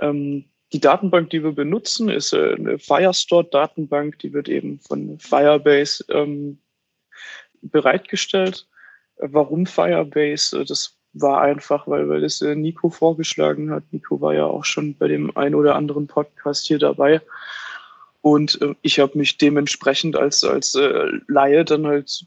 Ähm, 0.00 0.46
die 0.72 0.80
Datenbank, 0.80 1.30
die 1.30 1.42
wir 1.42 1.52
benutzen, 1.52 2.10
ist 2.10 2.34
eine 2.34 2.78
Firestore-Datenbank, 2.78 4.18
die 4.18 4.32
wird 4.32 4.48
eben 4.48 4.80
von 4.80 5.18
Firebase 5.18 6.04
ähm, 6.10 6.60
bereitgestellt. 7.62 8.68
Warum 9.16 9.66
Firebase? 9.66 10.64
Das 10.64 10.97
war 11.20 11.40
einfach, 11.42 11.86
weil, 11.86 12.08
weil 12.08 12.24
es 12.24 12.40
äh, 12.42 12.54
Nico 12.54 12.90
vorgeschlagen 12.90 13.70
hat. 13.70 13.84
Nico 13.90 14.20
war 14.20 14.34
ja 14.34 14.44
auch 14.44 14.64
schon 14.64 14.96
bei 14.96 15.08
dem 15.08 15.36
ein 15.36 15.54
oder 15.54 15.74
anderen 15.74 16.06
Podcast 16.06 16.66
hier 16.66 16.78
dabei. 16.78 17.20
Und 18.20 18.60
äh, 18.62 18.74
ich 18.82 18.98
habe 18.98 19.16
mich 19.16 19.38
dementsprechend 19.38 20.16
als, 20.16 20.44
als 20.44 20.74
äh, 20.74 21.06
Laie 21.28 21.64
dann 21.64 21.86
halt 21.86 22.26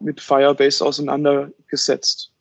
mit 0.00 0.20
Firebase 0.20 0.84
auseinandergesetzt. 0.84 2.32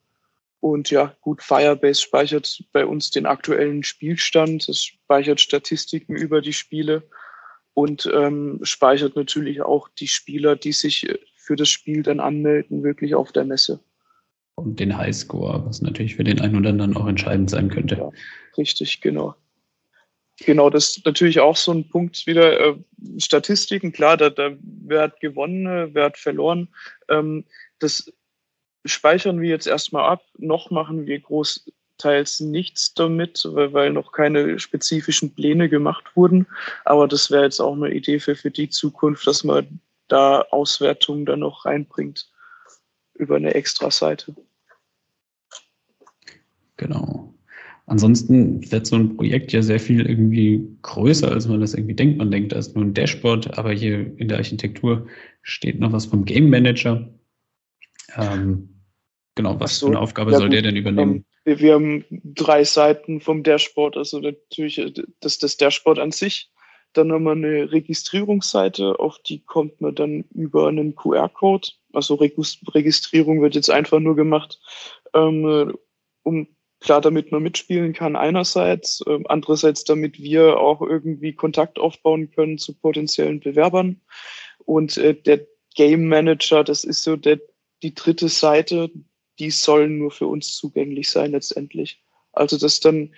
Und 0.60 0.90
ja, 0.90 1.16
gut, 1.22 1.44
Firebase 1.44 2.02
speichert 2.02 2.64
bei 2.74 2.86
uns 2.86 3.12
den 3.12 3.26
aktuellen 3.26 3.84
Spielstand, 3.84 4.68
es 4.68 4.84
speichert 4.84 5.40
Statistiken 5.40 6.16
über 6.16 6.42
die 6.42 6.54
Spiele 6.54 7.04
und 7.74 8.10
ähm, 8.12 8.60
speichert 8.64 9.16
natürlich 9.16 9.62
auch 9.62 9.90
die 9.90 10.08
Spieler, 10.08 10.56
die 10.56 10.72
sich 10.72 11.08
für 11.38 11.56
das 11.56 11.70
Spiel 11.70 12.02
dann 12.02 12.20
anmelden, 12.20 12.84
wirklich 12.84 13.14
auf 13.14 13.32
der 13.32 13.46
Messe. 13.46 13.80
Und 14.56 14.80
den 14.80 14.98
Highscore, 14.98 15.66
was 15.66 15.82
natürlich 15.82 16.16
für 16.16 16.24
den 16.24 16.40
einen 16.40 16.56
oder 16.56 16.70
anderen 16.70 16.96
auch 16.96 17.08
entscheidend 17.08 17.50
sein 17.50 17.70
könnte. 17.70 17.96
Ja, 17.96 18.12
richtig, 18.58 19.02
genau. 19.02 19.36
Genau, 20.38 20.70
das 20.70 20.98
ist 20.98 21.06
natürlich 21.06 21.40
auch 21.40 21.56
so 21.56 21.72
ein 21.72 21.88
Punkt 21.88 22.28
wieder. 22.28 22.60
Äh, 22.60 22.76
Statistiken, 23.18 23.92
klar, 23.92 24.18
da, 24.18 24.30
da, 24.30 24.52
wer 24.62 25.04
hat 25.04 25.20
gewonnen, 25.20 25.94
wer 25.94 26.06
hat 26.06 26.18
verloren. 26.18 26.68
Ähm, 27.10 27.46
das 27.80 28.12
speichern 28.86 29.42
wir 29.42 29.50
jetzt 29.50 29.68
erstmal 29.68 30.10
ab. 30.10 30.24
Noch 30.38 30.72
machen 30.72 31.06
wir 31.06 31.20
großteils 31.20 32.42
nichts 32.42 32.94
damit, 32.94 33.48
weil, 33.50 33.74
weil 33.74 33.90
noch 33.92 34.12
keine 34.12 34.60
spezifischen 34.60 35.34
Pläne 35.34 35.70
gemacht 35.70 36.16
wurden. 36.16 36.48
Aber 36.84 37.08
das 37.08 37.32
wäre 37.32 37.44
jetzt 37.44 37.62
auch 37.62 37.74
eine 37.74 37.94
Idee 37.94 38.20
für, 38.20 38.36
für 38.36 38.52
die 38.52 38.70
Zukunft, 38.70 39.26
dass 39.28 39.44
man 39.44 39.80
da 40.08 40.42
Auswertungen 40.52 41.26
dann 41.26 41.40
noch 41.40 41.66
reinbringt 41.66 42.30
über 43.16 43.36
eine 43.36 43.54
Extra-Seite. 43.54 44.36
Genau. 46.78 47.34
Ansonsten 47.88 48.72
wird 48.72 48.88
so 48.88 48.96
ein 48.96 49.16
Projekt 49.16 49.52
ja 49.52 49.62
sehr 49.62 49.80
viel 49.80 50.08
irgendwie 50.08 50.68
größer, 50.82 51.32
als 51.32 51.48
man 51.48 51.62
das 51.62 51.76
irgendwie 51.76 51.94
denkt. 51.94 52.18
Man 52.18 52.32
denkt, 52.32 52.52
da 52.52 52.58
ist 52.58 52.76
nur 52.76 52.84
ein 52.84 52.96
Dashboard, 52.96 53.58
aber 53.58 53.72
hier 53.74 54.18
in 54.18 54.28
der 54.28 54.38
Architektur 54.38 55.08
steht 55.44 55.80
noch 55.80 55.92
was 55.92 56.08
vom 56.08 56.26
Game 56.26 56.50
Manager. 56.50 57.08
Ähm, 58.18 58.70
genau, 59.36 59.60
was 59.60 59.78
so, 59.78 59.88
für 59.88 59.92
eine 59.92 60.02
Aufgabe 60.02 60.32
ja, 60.32 60.40
soll 60.40 60.50
der 60.50 60.64
denn 60.64 60.76
übernehmen? 60.76 61.26
Ähm, 61.46 61.60
wir 61.60 61.76
haben 61.76 62.06
drei 62.10 62.64
Seiten 62.64 63.22
vom 63.22 63.44
Dashboard, 63.44 63.98
also 63.98 64.20
natürlich 64.20 64.80
äh, 64.80 64.92
das, 65.20 65.38
das 65.38 65.58
Dashboard 65.58 66.00
an 66.00 66.12
sich. 66.12 66.50
Dann 66.94 67.12
haben 67.12 67.24
wir 67.24 67.34
eine 67.34 67.72
Registrierungsseite, 67.72 69.00
auf 69.00 69.20
die 69.20 69.44
kommt 69.44 69.82
man 69.82 69.94
dann 69.94 70.24
über 70.34 70.70
einen 70.70 70.96
QR-Code. 70.96 71.68
Also 71.96 72.16
Registrierung 72.16 73.42
wird 73.42 73.56
jetzt 73.56 73.70
einfach 73.70 74.00
nur 74.00 74.16
gemacht, 74.16 74.60
ähm, 75.14 75.74
um 76.24 76.48
Klar, 76.86 77.02
damit 77.02 77.32
man 77.32 77.42
mitspielen 77.42 77.94
kann 77.94 78.16
einerseits, 78.16 79.02
äh, 79.08 79.20
andererseits 79.26 79.86
damit 79.86 80.22
wir 80.22 80.60
auch 80.60 80.82
irgendwie 80.82 81.34
Kontakt 81.34 81.80
aufbauen 81.80 82.30
können 82.30 82.60
zu 82.60 82.76
potenziellen 82.76 83.40
Bewerbern. 83.40 84.02
Und 84.66 84.96
äh, 84.98 85.16
der 85.16 85.48
Game 85.74 86.08
Manager, 86.08 86.64
das 86.64 86.84
ist 86.84 87.02
so 87.02 87.16
der, 87.16 87.40
die 87.82 87.96
dritte 87.96 88.30
Seite, 88.30 88.92
die 89.40 89.50
sollen 89.50 89.98
nur 89.98 90.12
für 90.12 90.28
uns 90.28 90.56
zugänglich 90.56 91.10
sein 91.10 91.32
letztendlich. 91.32 92.04
Also 92.34 92.58
das 92.58 92.80
dann 92.82 93.16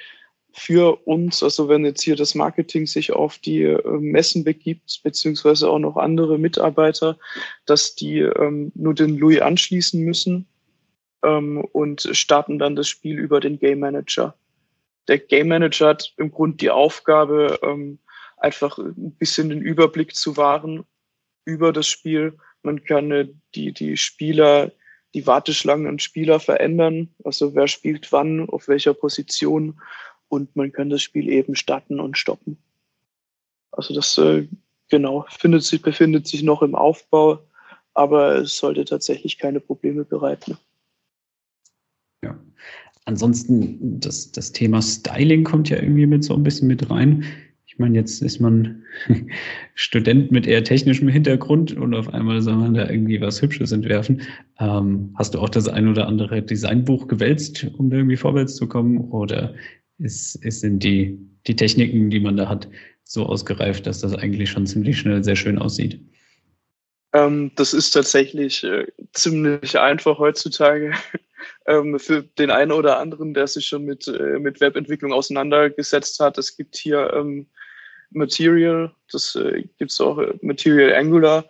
für 0.58 1.08
uns, 1.08 1.43
also 1.43 1.70
wenn 1.70 1.86
jetzt 1.86 2.02
hier 2.02 2.15
das 2.15 2.34
Marketing 2.34 2.88
sich 2.88 3.13
auf 3.13 3.38
die 3.38 3.62
äh, 3.62 4.00
Messen 4.00 4.43
begibt, 4.43 5.02
beziehungsweise 5.04 5.70
auch 5.70 5.78
noch 5.78 5.98
andere 5.98 6.39
Mitarbeiter, 6.39 7.17
dass 7.67 7.93
die 7.93 8.22
ähm, 8.22 8.72
nur 8.74 8.96
den 8.96 9.17
Louis 9.17 9.39
anschließen 9.39 10.02
müssen 10.04 10.48
ähm, 11.24 11.63
und 11.74 12.10
starten 12.12 12.58
dann 12.58 12.76
das 12.76 12.88
Spiel 12.88 13.20
über 13.20 13.39
den 13.39 13.60
Game 13.60 13.80
Manager. 13.80 14.34
Der 15.08 15.20
Game 15.20 15.50
Manager 15.50 15.89
hat 15.89 16.13
im 16.17 16.32
Grunde 16.32 16.58
die 16.58 16.72
Aufgabe, 16.72 17.60
ähm, 17.62 18.00
einfach 18.38 18.80
ein 18.80 19.12
bisschen 19.12 19.50
den 19.50 19.62
Überblick 19.62 20.15
zu 20.15 20.38
wahren 20.38 20.86
über 21.46 21.72
das 21.72 21.88
Spiel. 21.88 22.36
Man 22.63 22.84
kann 22.84 23.12
äh, 23.12 23.28
die, 23.54 23.74
die 23.74 23.96
Spieler, 23.96 24.72
die 25.13 25.28
Warteschlangen 25.28 25.86
und 25.86 26.02
Spieler 26.02 26.39
verändern, 26.39 27.13
also 27.24 27.54
wer 27.54 27.67
spielt 27.67 28.12
wann, 28.12 28.50
auf 28.50 28.67
welcher 28.67 28.96
Position 28.96 29.80
und 30.30 30.56
man 30.56 30.72
kann 30.72 30.90
das 30.90 31.02
Spiel 31.02 31.30
eben 31.30 31.56
starten 31.56 32.00
und 32.00 32.18
stoppen. 32.18 32.58
Also 33.72 33.94
das 33.94 34.18
äh, 34.18 34.48
genau 34.90 35.26
findet 35.30 35.63
sich, 35.63 35.82
befindet 35.82 36.28
sich 36.28 36.44
noch 36.44 36.62
im 36.62 36.76
Aufbau, 36.76 37.40
aber 37.94 38.36
es 38.38 38.58
sollte 38.58 38.86
tatsächlich 38.86 39.38
keine 39.38 39.60
Probleme 39.60 40.06
bereiten. 40.06 40.58
Ja. 42.24 42.40
Ansonsten, 43.06 44.00
das, 44.00 44.32
das 44.32 44.52
Thema 44.52 44.82
Styling 44.82 45.44
kommt 45.44 45.70
ja 45.70 45.78
irgendwie 45.78 46.06
mit 46.06 46.24
so 46.24 46.34
ein 46.34 46.44
bisschen 46.44 46.68
mit 46.68 46.90
rein. 46.90 47.24
Ich 47.66 47.80
meine, 47.80 47.96
jetzt 47.96 48.22
ist 48.22 48.40
man 48.40 48.84
Student 49.76 50.32
mit 50.32 50.48
eher 50.48 50.63
technischem 50.63 51.08
Hintergrund 51.08 51.74
und 51.74 51.94
auf 51.94 52.10
einmal 52.13 52.42
soll 52.42 52.56
man 52.56 52.74
da 52.74 52.90
irgendwie 52.90 53.22
was 53.22 53.42
Hübsches 53.42 53.72
entwerfen. 53.72 54.22
Ähm, 54.60 55.13
hast 55.16 55.36
du 55.36 55.40
auch 55.40 55.50
das 55.50 55.68
ein 55.68 55.88
oder 55.88 56.08
andere 56.08 56.42
Designbuch 56.42 57.08
gewälzt, 57.08 57.68
um 57.78 57.92
irgendwie 57.92 58.18
vorwärts 58.18 58.56
zu 58.56 58.68
kommen? 58.68 58.98
Oder 59.12 59.54
ist, 60.00 60.36
ist 60.44 60.62
sind 60.62 60.84
die, 60.84 61.18
die 61.48 61.56
Techniken, 61.56 62.10
die 62.10 62.20
man 62.20 62.38
da 62.38 62.48
hat, 62.48 62.68
so 63.04 63.26
ausgereift, 63.26 63.88
dass 63.88 64.02
das 64.02 64.14
eigentlich 64.14 64.50
schon 64.50 64.68
ziemlich 64.68 65.00
schnell 65.00 65.24
sehr 65.24 65.36
schön 65.36 65.58
aussieht? 65.58 66.00
Ähm, 67.14 67.52
das 67.56 67.74
ist 67.74 67.92
tatsächlich 67.92 68.64
äh, 68.64 68.86
ziemlich 69.14 69.80
einfach 69.80 70.20
heutzutage 70.20 70.94
ähm, 71.66 71.98
für 72.00 72.24
den 72.24 72.52
einen 72.52 72.72
oder 72.72 73.00
anderen, 73.00 73.34
der 73.34 73.48
sich 73.48 73.68
schon 73.68 73.86
mit, 73.86 74.08
äh, 74.08 74.40
mit 74.40 74.60
Webentwicklung 74.60 75.14
auseinandergesetzt 75.14 76.20
hat. 76.20 76.38
Es 76.38 76.58
gibt 76.58 76.76
hier 76.76 77.14
ähm, 77.14 77.48
Material, 78.12 78.94
das 79.12 79.36
äh, 79.36 79.64
gibt 79.78 79.92
es 79.92 80.02
auch 80.02 80.18
äh, 80.20 80.34
Material 80.42 80.94
Angular. 80.96 81.46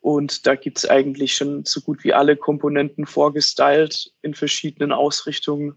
Und 0.00 0.46
da 0.46 0.54
gibt 0.54 0.78
es 0.78 0.88
eigentlich 0.88 1.34
schon 1.34 1.64
so 1.64 1.80
gut 1.80 2.04
wie 2.04 2.14
alle 2.14 2.36
Komponenten 2.36 3.04
vorgestylt 3.04 4.12
in 4.22 4.34
verschiedenen 4.34 4.92
Ausrichtungen, 4.92 5.74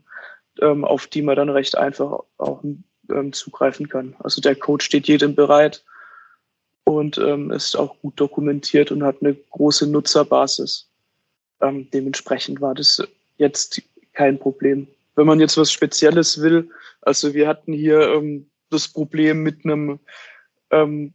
ähm, 0.59 0.83
auf 0.83 1.07
die 1.07 1.21
man 1.21 1.35
dann 1.35 1.49
recht 1.49 1.77
einfach 1.77 2.19
auch 2.37 2.63
ähm, 3.09 3.33
zugreifen 3.33 3.89
kann. 3.89 4.15
Also 4.19 4.41
der 4.41 4.55
Code 4.55 4.83
steht 4.83 5.07
jedem 5.07 5.35
bereit 5.35 5.83
und 6.83 7.17
ähm, 7.17 7.51
ist 7.51 7.75
auch 7.75 7.97
gut 8.01 8.19
dokumentiert 8.19 8.91
und 8.91 9.03
hat 9.03 9.17
eine 9.21 9.35
große 9.35 9.87
Nutzerbasis. 9.87 10.89
Ähm, 11.61 11.89
dementsprechend 11.91 12.61
war 12.61 12.73
das 12.73 13.01
jetzt 13.37 13.81
kein 14.13 14.39
Problem. 14.39 14.87
Wenn 15.15 15.27
man 15.27 15.39
jetzt 15.39 15.57
was 15.57 15.71
Spezielles 15.71 16.41
will, 16.41 16.69
also 17.01 17.33
wir 17.33 17.47
hatten 17.47 17.73
hier 17.73 18.01
ähm, 18.13 18.49
das 18.69 18.87
Problem 18.87 19.43
mit 19.43 19.63
einem 19.63 19.99
ähm, 20.71 21.13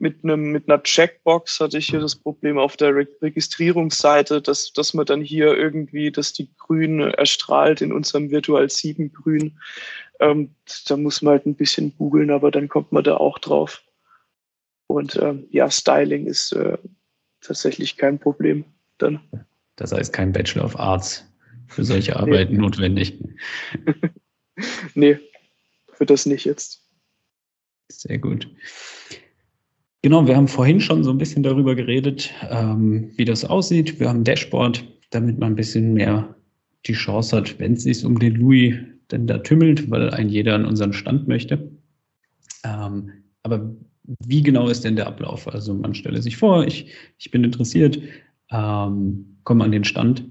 mit 0.00 0.24
einem 0.24 0.50
mit 0.50 0.68
einer 0.68 0.82
Checkbox 0.82 1.60
hatte 1.60 1.78
ich 1.78 1.86
hier 1.86 2.00
das 2.00 2.16
Problem 2.16 2.58
auf 2.58 2.76
der 2.76 2.94
Re 2.94 3.06
Registrierungsseite, 3.20 4.40
dass 4.40 4.72
dass 4.72 4.94
man 4.94 5.06
dann 5.06 5.20
hier 5.20 5.56
irgendwie, 5.56 6.10
dass 6.10 6.32
die 6.32 6.50
Grün 6.56 7.00
erstrahlt 7.00 7.82
in 7.82 7.92
unserem 7.92 8.30
Virtual 8.30 8.68
7 8.68 9.12
Grün. 9.12 9.58
Ähm, 10.18 10.54
da 10.86 10.96
muss 10.96 11.22
man 11.22 11.32
halt 11.32 11.46
ein 11.46 11.54
bisschen 11.54 11.94
googeln, 11.96 12.30
aber 12.30 12.50
dann 12.50 12.68
kommt 12.68 12.92
man 12.92 13.04
da 13.04 13.16
auch 13.16 13.38
drauf. 13.38 13.82
Und 14.86 15.16
ähm, 15.16 15.46
ja, 15.50 15.70
Styling 15.70 16.26
ist 16.26 16.52
äh, 16.52 16.78
tatsächlich 17.40 17.96
kein 17.96 18.18
Problem 18.18 18.64
dann. 18.98 19.20
Das 19.76 19.92
heißt 19.92 20.12
kein 20.12 20.32
Bachelor 20.32 20.64
of 20.64 20.78
Arts 20.78 21.26
für 21.68 21.84
solche 21.84 22.16
Arbeiten 22.16 22.54
nee. 22.54 22.60
notwendig. 22.60 23.18
nee, 24.94 25.18
für 25.92 26.06
das 26.06 26.26
nicht 26.26 26.44
jetzt. 26.44 26.82
Sehr 27.88 28.18
gut. 28.18 28.48
Genau, 30.02 30.26
wir 30.26 30.36
haben 30.36 30.48
vorhin 30.48 30.80
schon 30.80 31.04
so 31.04 31.10
ein 31.10 31.18
bisschen 31.18 31.42
darüber 31.42 31.74
geredet, 31.74 32.32
ähm, 32.48 33.10
wie 33.16 33.24
das 33.24 33.44
aussieht. 33.44 34.00
Wir 34.00 34.08
haben 34.08 34.20
ein 34.20 34.24
Dashboard, 34.24 34.84
damit 35.10 35.38
man 35.38 35.52
ein 35.52 35.56
bisschen 35.56 35.92
mehr 35.92 36.34
die 36.86 36.94
Chance 36.94 37.36
hat, 37.36 37.58
wenn 37.58 37.74
es 37.74 37.82
sich 37.82 38.04
um 38.04 38.18
den 38.18 38.36
Louis 38.36 38.76
denn 39.10 39.26
da 39.26 39.38
tümmelt, 39.38 39.90
weil 39.90 40.10
ein 40.10 40.28
jeder 40.28 40.54
an 40.54 40.64
unseren 40.64 40.92
Stand 40.92 41.28
möchte. 41.28 41.70
Ähm, 42.64 43.12
aber 43.42 43.74
wie 44.26 44.42
genau 44.42 44.68
ist 44.68 44.84
denn 44.84 44.96
der 44.96 45.06
Ablauf? 45.06 45.46
Also 45.48 45.74
man 45.74 45.94
stelle 45.94 46.22
sich 46.22 46.36
vor, 46.36 46.66
ich, 46.66 46.86
ich 47.18 47.30
bin 47.30 47.44
interessiert, 47.44 48.00
ähm, 48.50 49.36
komme 49.44 49.64
an 49.64 49.72
den 49.72 49.84
Stand 49.84 50.24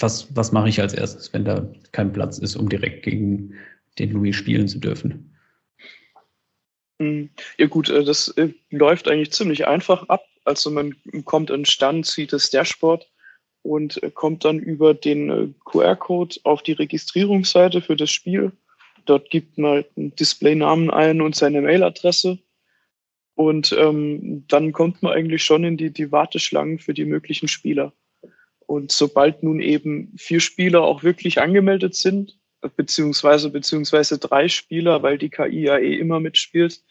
was, 0.00 0.34
was 0.34 0.52
mache 0.52 0.68
ich 0.68 0.80
als 0.80 0.94
erstes, 0.94 1.32
wenn 1.32 1.44
da 1.44 1.70
kein 1.92 2.12
Platz 2.12 2.38
ist, 2.38 2.56
um 2.56 2.68
direkt 2.68 3.04
gegen 3.04 3.54
den 3.98 4.12
Louis 4.12 4.36
spielen 4.36 4.68
zu 4.68 4.78
dürfen? 4.78 5.34
Hm, 6.98 7.30
ja 7.58 7.66
gut, 7.66 7.88
äh, 7.88 8.04
das 8.04 8.28
äh, 8.36 8.50
läuft 8.70 9.08
eigentlich 9.08 9.32
ziemlich 9.32 9.66
einfach 9.66 10.08
ab. 10.08 10.24
Also 10.44 10.70
man 10.70 10.96
kommt 11.24 11.50
an 11.50 11.64
Stand, 11.64 12.06
sieht 12.06 12.32
das 12.32 12.50
Dashboard 12.50 13.06
und 13.62 14.02
äh, 14.02 14.10
kommt 14.10 14.44
dann 14.44 14.58
über 14.58 14.94
den 14.94 15.54
QR-Code 15.64 16.36
auf 16.44 16.62
die 16.62 16.72
Registrierungsseite 16.72 17.82
für 17.82 17.96
das 17.96 18.10
Spiel. 18.10 18.52
Dort 19.04 19.30
gibt 19.30 19.58
man 19.58 19.70
halt 19.70 19.88
einen 19.96 20.14
Displaynamen 20.16 20.90
ein 20.90 21.20
und 21.20 21.34
seine 21.34 21.62
Mailadresse. 21.62 22.38
Und 23.34 23.72
ähm, 23.78 24.44
dann 24.48 24.72
kommt 24.72 25.02
man 25.02 25.12
eigentlich 25.12 25.44
schon 25.44 25.62
in 25.64 25.76
die, 25.76 25.92
die 25.92 26.10
Warteschlangen 26.10 26.78
für 26.78 26.92
die 26.92 27.04
möglichen 27.04 27.46
Spieler. 27.46 27.92
Und 28.66 28.92
sobald 28.92 29.42
nun 29.42 29.60
eben 29.60 30.12
vier 30.18 30.40
Spieler 30.40 30.82
auch 30.82 31.04
wirklich 31.04 31.40
angemeldet 31.40 31.94
sind, 31.94 32.37
beziehungsweise, 32.76 33.50
beziehungsweise 33.50 34.18
drei 34.18 34.48
Spieler, 34.48 35.02
weil 35.02 35.18
die 35.18 35.30
KI 35.30 35.62
ja 35.62 35.78
eh 35.78 35.94
immer 35.94 36.20
mitspielt, 36.20 36.82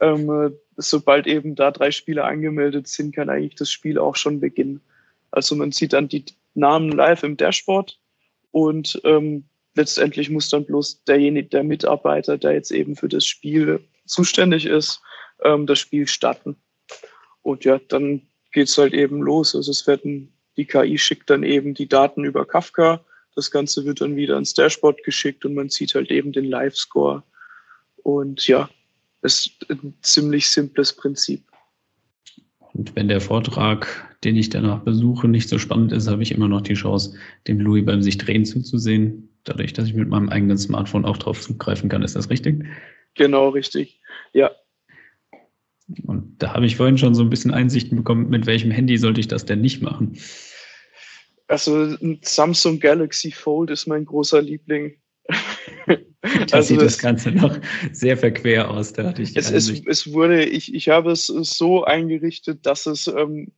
ähm, 0.00 0.52
sobald 0.76 1.26
eben 1.26 1.54
da 1.54 1.70
drei 1.70 1.90
Spieler 1.90 2.24
angemeldet 2.24 2.88
sind, 2.88 3.14
kann 3.14 3.28
eigentlich 3.28 3.56
das 3.56 3.70
Spiel 3.70 3.98
auch 3.98 4.16
schon 4.16 4.40
beginnen. 4.40 4.80
Also 5.30 5.54
man 5.54 5.72
sieht 5.72 5.92
dann 5.92 6.08
die 6.08 6.24
Namen 6.54 6.90
live 6.90 7.22
im 7.22 7.36
Dashboard 7.36 7.98
und 8.50 9.00
ähm, 9.04 9.44
letztendlich 9.74 10.30
muss 10.30 10.48
dann 10.48 10.64
bloß 10.64 11.04
derjenige, 11.04 11.48
der 11.48 11.64
Mitarbeiter, 11.64 12.38
der 12.38 12.52
jetzt 12.52 12.70
eben 12.70 12.96
für 12.96 13.08
das 13.08 13.26
Spiel 13.26 13.80
zuständig 14.06 14.66
ist, 14.66 15.00
ähm, 15.44 15.66
das 15.66 15.78
Spiel 15.78 16.08
starten. 16.08 16.56
Und 17.42 17.64
ja, 17.64 17.78
dann 17.88 18.22
geht's 18.52 18.76
halt 18.76 18.92
eben 18.92 19.22
los. 19.22 19.54
Also 19.54 19.70
es 19.70 19.86
werden, 19.86 20.32
die 20.56 20.66
KI 20.66 20.98
schickt 20.98 21.30
dann 21.30 21.42
eben 21.42 21.74
die 21.74 21.88
Daten 21.88 22.24
über 22.24 22.44
Kafka. 22.44 23.04
Das 23.34 23.50
Ganze 23.50 23.84
wird 23.84 24.00
dann 24.00 24.16
wieder 24.16 24.36
ins 24.36 24.54
Dashboard 24.54 25.02
geschickt 25.04 25.44
und 25.44 25.54
man 25.54 25.68
sieht 25.68 25.94
halt 25.94 26.10
eben 26.10 26.32
den 26.32 26.44
Live-Score. 26.44 27.22
Und 28.02 28.46
ja, 28.46 28.68
ist 29.22 29.50
ein 29.68 29.94
ziemlich 30.02 30.48
simples 30.48 30.94
Prinzip. 30.94 31.42
Und 32.72 32.94
wenn 32.96 33.08
der 33.08 33.20
Vortrag, 33.20 34.16
den 34.24 34.36
ich 34.36 34.48
danach 34.48 34.80
besuche, 34.80 35.28
nicht 35.28 35.48
so 35.48 35.58
spannend 35.58 35.92
ist, 35.92 36.08
habe 36.08 36.22
ich 36.22 36.32
immer 36.32 36.48
noch 36.48 36.62
die 36.62 36.74
Chance, 36.74 37.16
dem 37.46 37.60
Louis 37.60 37.84
beim 37.84 38.02
sich 38.02 38.18
drehen 38.18 38.44
zuzusehen. 38.44 39.28
Dadurch, 39.44 39.72
dass 39.72 39.88
ich 39.88 39.94
mit 39.94 40.08
meinem 40.08 40.28
eigenen 40.28 40.58
Smartphone 40.58 41.04
auch 41.04 41.16
drauf 41.16 41.40
zugreifen 41.40 41.88
kann. 41.88 42.02
Ist 42.02 42.16
das 42.16 42.30
richtig? 42.30 42.64
Genau, 43.14 43.48
richtig. 43.48 44.00
Ja. 44.32 44.50
Und 46.04 46.36
da 46.38 46.54
habe 46.54 46.66
ich 46.66 46.76
vorhin 46.76 46.98
schon 46.98 47.14
so 47.14 47.22
ein 47.22 47.30
bisschen 47.30 47.52
Einsichten 47.52 47.96
bekommen, 47.96 48.28
mit 48.28 48.46
welchem 48.46 48.70
Handy 48.70 48.96
sollte 48.96 49.20
ich 49.20 49.28
das 49.28 49.44
denn 49.44 49.60
nicht 49.60 49.82
machen? 49.82 50.16
Also 51.50 51.82
ein 51.82 52.20
Samsung 52.22 52.78
Galaxy 52.78 53.32
Fold 53.32 53.70
ist 53.70 53.88
mein 53.88 54.04
großer 54.04 54.40
Liebling. 54.40 54.94
da 55.26 55.96
also 56.52 56.62
sieht 56.62 56.80
das, 56.80 56.96
Ganze 56.96 57.32
noch 57.32 57.58
sehr 57.90 58.16
verquer 58.16 58.70
aus. 58.70 58.92
Da 58.92 59.08
hatte 59.08 59.22
ich 59.22 59.36
es, 59.36 59.50
es, 59.50 59.68
es, 59.84 60.12
wurde, 60.12 60.44
ich, 60.44 60.72
ich 60.72 60.88
habe 60.90 61.10
es 61.10 61.26
so 61.26 61.82
eingerichtet, 61.82 62.66
dass 62.66 62.86
es 62.86 63.08
ähm, 63.08 63.50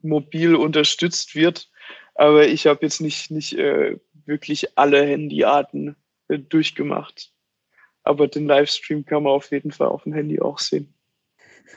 mobil 0.00 0.54
unterstützt 0.54 1.34
wird, 1.34 1.68
aber 2.14 2.48
ich 2.48 2.66
habe 2.66 2.80
jetzt 2.80 3.02
nicht, 3.02 3.30
nicht 3.30 3.52
äh, 3.58 3.98
wirklich 4.24 4.78
alle 4.78 5.04
Handyarten 5.04 5.96
äh, 6.28 6.38
durchgemacht. 6.38 7.32
Aber 8.02 8.28
den 8.28 8.46
Livestream 8.46 9.04
kann 9.04 9.24
man 9.24 9.34
auf 9.34 9.50
jeden 9.50 9.72
Fall 9.72 9.88
auf 9.88 10.04
dem 10.04 10.14
Handy 10.14 10.40
auch 10.40 10.58
sehen. 10.58 10.94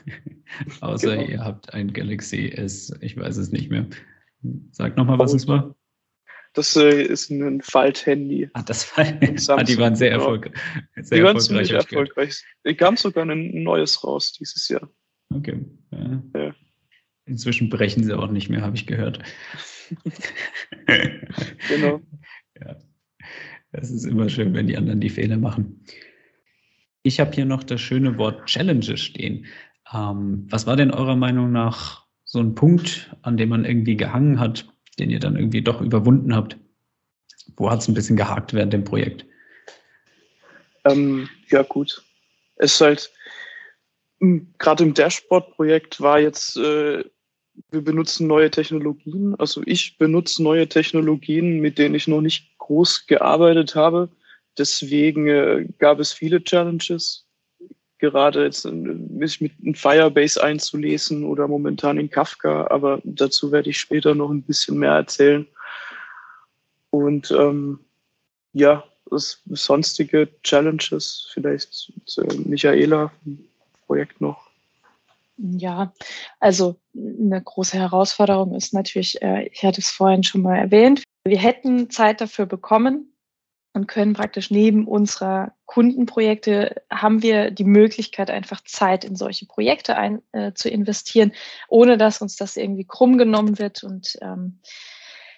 Außer 0.80 1.16
genau. 1.18 1.28
ihr 1.28 1.44
habt 1.44 1.74
ein 1.74 1.92
Galaxy 1.92 2.48
S, 2.48 2.96
ich 3.02 3.14
weiß 3.14 3.36
es 3.36 3.52
nicht 3.52 3.70
mehr. 3.70 3.86
Sag 4.70 4.96
nochmal, 4.96 5.18
was 5.18 5.32
es 5.34 5.46
war. 5.48 5.74
Das 6.54 6.76
äh, 6.76 7.02
ist 7.02 7.30
ein 7.30 7.60
Falt-Handy. 7.60 8.50
Ah, 8.54 8.62
das 8.62 8.84
Fall. 8.84 9.18
ah, 9.48 9.62
die 9.62 9.78
waren 9.78 9.94
sehr, 9.94 10.10
genau. 10.10 10.22
erfolg 10.22 10.50
sehr 10.96 11.18
die 11.18 11.24
waren 11.24 11.38
ziemlich 11.38 11.70
erfolgreich. 11.70 12.42
Es 12.62 12.76
kam 12.76 12.96
sogar 12.96 13.24
ein 13.26 13.62
neues 13.62 14.02
raus 14.02 14.32
dieses 14.32 14.68
Jahr. 14.68 14.88
Okay. 15.34 15.64
Ja. 15.90 16.22
Ja. 16.34 16.54
Inzwischen 17.26 17.68
brechen 17.68 18.02
sie 18.04 18.14
auch 18.14 18.30
nicht 18.30 18.48
mehr, 18.48 18.62
habe 18.62 18.76
ich 18.76 18.86
gehört. 18.86 19.20
genau. 21.68 22.00
Ja. 22.60 22.76
Das 23.70 23.88
ist 23.88 24.02
immer 24.02 24.28
schön, 24.28 24.52
wenn 24.52 24.66
die 24.66 24.76
anderen 24.76 25.00
die 25.00 25.10
Fehler 25.10 25.36
machen. 25.36 25.84
Ich 27.04 27.20
habe 27.20 27.30
hier 27.30 27.44
noch 27.44 27.62
das 27.62 27.80
schöne 27.80 28.18
Wort 28.18 28.46
Challenges 28.46 28.98
stehen. 29.00 29.46
Ähm, 29.94 30.48
was 30.50 30.66
war 30.66 30.74
denn 30.74 30.90
eurer 30.90 31.14
Meinung 31.14 31.52
nach 31.52 32.07
so 32.28 32.40
ein 32.40 32.54
Punkt, 32.54 33.10
an 33.22 33.38
dem 33.38 33.48
man 33.48 33.64
irgendwie 33.64 33.96
gehangen 33.96 34.38
hat, 34.38 34.66
den 34.98 35.08
ihr 35.08 35.18
dann 35.18 35.34
irgendwie 35.34 35.62
doch 35.62 35.80
überwunden 35.80 36.36
habt? 36.36 36.58
Wo 37.56 37.70
hat 37.70 37.80
es 37.80 37.88
ein 37.88 37.94
bisschen 37.94 38.18
gehakt 38.18 38.52
während 38.52 38.74
dem 38.74 38.84
Projekt? 38.84 39.24
Ähm, 40.84 41.28
ja, 41.48 41.62
gut. 41.62 42.02
Es 42.56 42.74
ist 42.74 42.80
halt, 42.82 43.12
hm, 44.20 44.52
gerade 44.58 44.84
im 44.84 44.92
Dashboard-Projekt 44.92 46.02
war 46.02 46.20
jetzt, 46.20 46.58
äh, 46.58 47.02
wir 47.70 47.80
benutzen 47.80 48.26
neue 48.26 48.50
Technologien. 48.50 49.34
Also 49.36 49.62
ich 49.64 49.96
benutze 49.96 50.42
neue 50.42 50.68
Technologien, 50.68 51.60
mit 51.60 51.78
denen 51.78 51.94
ich 51.94 52.08
noch 52.08 52.20
nicht 52.20 52.58
groß 52.58 53.06
gearbeitet 53.06 53.74
habe. 53.74 54.10
Deswegen 54.58 55.28
äh, 55.28 55.66
gab 55.78 55.98
es 55.98 56.12
viele 56.12 56.44
Challenges. 56.44 57.26
Gerade 57.98 58.44
jetzt 58.44 58.64
mich 58.64 59.40
mit 59.40 59.76
Firebase 59.76 60.42
einzulesen 60.42 61.24
oder 61.24 61.48
momentan 61.48 61.98
in 61.98 62.10
Kafka, 62.10 62.68
aber 62.68 63.00
dazu 63.04 63.50
werde 63.50 63.70
ich 63.70 63.78
später 63.78 64.14
noch 64.14 64.30
ein 64.30 64.42
bisschen 64.42 64.78
mehr 64.78 64.92
erzählen. 64.92 65.46
Und 66.90 67.30
ähm, 67.32 67.80
ja, 68.52 68.84
das 69.10 69.40
sonstige 69.50 70.28
Challenges, 70.42 71.30
vielleicht 71.32 71.92
äh, 72.18 72.34
Michaela, 72.36 73.10
Projekt 73.86 74.20
noch. 74.20 74.48
Ja, 75.38 75.92
also 76.40 76.76
eine 76.96 77.40
große 77.40 77.78
Herausforderung 77.78 78.54
ist 78.54 78.74
natürlich, 78.74 79.22
äh, 79.22 79.48
ich 79.52 79.64
hatte 79.64 79.80
es 79.80 79.90
vorhin 79.90 80.24
schon 80.24 80.42
mal 80.42 80.56
erwähnt, 80.56 81.04
wir 81.24 81.38
hätten 81.38 81.90
Zeit 81.90 82.20
dafür 82.20 82.46
bekommen 82.46 83.12
und 83.78 83.86
können 83.86 84.12
praktisch 84.12 84.50
neben 84.50 84.88
unserer 84.88 85.52
Kundenprojekte 85.66 86.82
haben 86.90 87.22
wir 87.22 87.52
die 87.52 87.64
Möglichkeit, 87.64 88.28
einfach 88.28 88.60
Zeit 88.64 89.04
in 89.04 89.14
solche 89.14 89.46
Projekte 89.46 89.96
ein, 89.96 90.20
äh, 90.32 90.52
zu 90.52 90.68
investieren, 90.68 91.32
ohne 91.68 91.96
dass 91.96 92.20
uns 92.20 92.34
das 92.34 92.56
irgendwie 92.56 92.84
krumm 92.84 93.18
genommen 93.18 93.60
wird. 93.60 93.84
Und 93.84 94.18
ähm, 94.20 94.58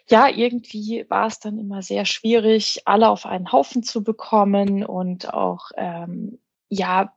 ja, 0.08 0.26
irgendwie 0.28 1.04
war 1.10 1.26
es 1.26 1.38
dann 1.38 1.58
immer 1.58 1.82
sehr 1.82 2.06
schwierig, 2.06 2.80
alle 2.86 3.10
auf 3.10 3.26
einen 3.26 3.52
Haufen 3.52 3.82
zu 3.82 4.02
bekommen 4.02 4.86
und 4.86 5.34
auch 5.34 5.70
ähm, 5.76 6.38
ja 6.70 7.12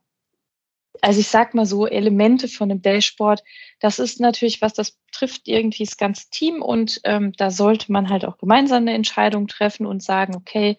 also 1.00 1.20
ich 1.20 1.28
sag 1.28 1.54
mal 1.54 1.66
so, 1.66 1.86
Elemente 1.86 2.48
von 2.48 2.70
einem 2.70 2.82
Dashboard, 2.82 3.42
das 3.80 3.98
ist 3.98 4.20
natürlich 4.20 4.62
was, 4.62 4.74
das 4.74 4.98
trifft 5.12 5.48
irgendwie 5.48 5.84
das 5.84 5.96
ganze 5.96 6.30
Team 6.30 6.62
und 6.62 7.00
ähm, 7.04 7.32
da 7.32 7.50
sollte 7.50 7.92
man 7.92 8.08
halt 8.08 8.24
auch 8.24 8.38
gemeinsam 8.38 8.82
eine 8.82 8.94
Entscheidung 8.94 9.46
treffen 9.46 9.86
und 9.86 10.02
sagen, 10.02 10.34
okay, 10.36 10.78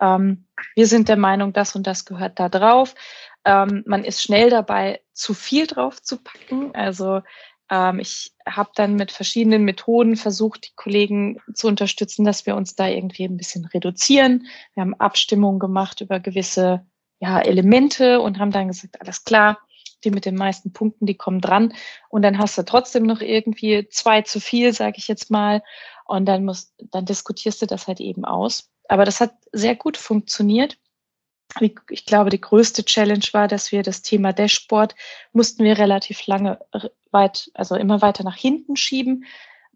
ähm, 0.00 0.46
wir 0.74 0.86
sind 0.86 1.08
der 1.08 1.16
Meinung, 1.16 1.52
das 1.52 1.74
und 1.74 1.86
das 1.86 2.04
gehört 2.04 2.38
da 2.38 2.48
drauf. 2.48 2.94
Ähm, 3.44 3.84
man 3.86 4.04
ist 4.04 4.22
schnell 4.22 4.50
dabei, 4.50 5.00
zu 5.12 5.34
viel 5.34 5.66
drauf 5.66 6.02
zu 6.02 6.22
packen. 6.22 6.74
Also 6.74 7.22
ähm, 7.70 7.98
ich 7.98 8.32
habe 8.46 8.70
dann 8.74 8.96
mit 8.96 9.12
verschiedenen 9.12 9.64
Methoden 9.64 10.16
versucht, 10.16 10.68
die 10.68 10.74
Kollegen 10.74 11.40
zu 11.54 11.68
unterstützen, 11.68 12.24
dass 12.24 12.46
wir 12.46 12.56
uns 12.56 12.74
da 12.74 12.88
irgendwie 12.88 13.24
ein 13.24 13.36
bisschen 13.36 13.64
reduzieren. 13.66 14.46
Wir 14.74 14.82
haben 14.82 14.94
Abstimmungen 14.94 15.58
gemacht 15.58 16.00
über 16.00 16.20
gewisse 16.20 16.86
ja, 17.18 17.40
Elemente 17.40 18.20
und 18.20 18.38
haben 18.38 18.50
dann 18.50 18.68
gesagt, 18.68 19.00
alles 19.00 19.24
klar, 19.24 19.58
die 20.04 20.10
mit 20.10 20.26
den 20.26 20.36
meisten 20.36 20.72
Punkten, 20.72 21.06
die 21.06 21.16
kommen 21.16 21.40
dran. 21.40 21.72
Und 22.08 22.22
dann 22.22 22.38
hast 22.38 22.58
du 22.58 22.64
trotzdem 22.64 23.04
noch 23.04 23.20
irgendwie 23.20 23.88
zwei 23.88 24.22
zu 24.22 24.40
viel, 24.40 24.72
sage 24.72 24.96
ich 24.98 25.08
jetzt 25.08 25.30
mal. 25.30 25.62
Und 26.06 26.26
dann 26.26 26.44
muss, 26.44 26.72
dann 26.78 27.04
diskutierst 27.04 27.62
du 27.62 27.66
das 27.66 27.86
halt 27.86 28.00
eben 28.00 28.24
aus. 28.24 28.70
Aber 28.88 29.04
das 29.04 29.20
hat 29.20 29.34
sehr 29.52 29.74
gut 29.74 29.96
funktioniert. 29.96 30.78
Ich 31.90 32.04
glaube, 32.04 32.30
die 32.30 32.40
größte 32.40 32.84
Challenge 32.84 33.24
war, 33.32 33.48
dass 33.48 33.72
wir 33.72 33.82
das 33.82 34.02
Thema 34.02 34.32
Dashboard 34.32 34.94
mussten 35.32 35.64
wir 35.64 35.78
relativ 35.78 36.26
lange 36.26 36.58
weit, 37.10 37.50
also 37.54 37.76
immer 37.76 38.02
weiter 38.02 38.24
nach 38.24 38.36
hinten 38.36 38.76
schieben, 38.76 39.24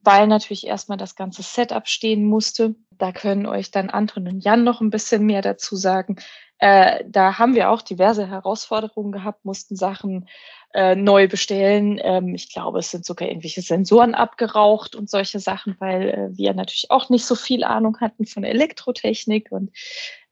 weil 0.02 0.26
natürlich 0.26 0.66
erstmal 0.66 0.98
das 0.98 1.14
ganze 1.14 1.42
Setup 1.42 1.88
stehen 1.88 2.24
musste. 2.24 2.74
Da 2.98 3.12
können 3.12 3.46
euch 3.46 3.70
dann 3.70 3.90
Anton 3.90 4.28
und 4.28 4.40
Jan 4.40 4.64
noch 4.64 4.80
ein 4.80 4.90
bisschen 4.90 5.24
mehr 5.24 5.42
dazu 5.42 5.76
sagen. 5.76 6.16
Äh, 6.60 7.04
da 7.08 7.38
haben 7.38 7.54
wir 7.54 7.70
auch 7.70 7.80
diverse 7.80 8.28
Herausforderungen 8.28 9.12
gehabt, 9.12 9.46
mussten 9.46 9.76
Sachen 9.76 10.28
äh, 10.74 10.94
neu 10.94 11.26
bestellen. 11.26 11.98
Ähm, 12.02 12.34
ich 12.34 12.52
glaube, 12.52 12.80
es 12.80 12.90
sind 12.90 13.06
sogar 13.06 13.28
irgendwelche 13.28 13.62
Sensoren 13.62 14.14
abgeraucht 14.14 14.94
und 14.94 15.08
solche 15.08 15.40
Sachen, 15.40 15.74
weil 15.78 16.08
äh, 16.10 16.36
wir 16.36 16.52
natürlich 16.52 16.90
auch 16.90 17.08
nicht 17.08 17.24
so 17.24 17.34
viel 17.34 17.64
Ahnung 17.64 17.98
hatten 18.00 18.26
von 18.26 18.44
Elektrotechnik. 18.44 19.50
Und 19.50 19.70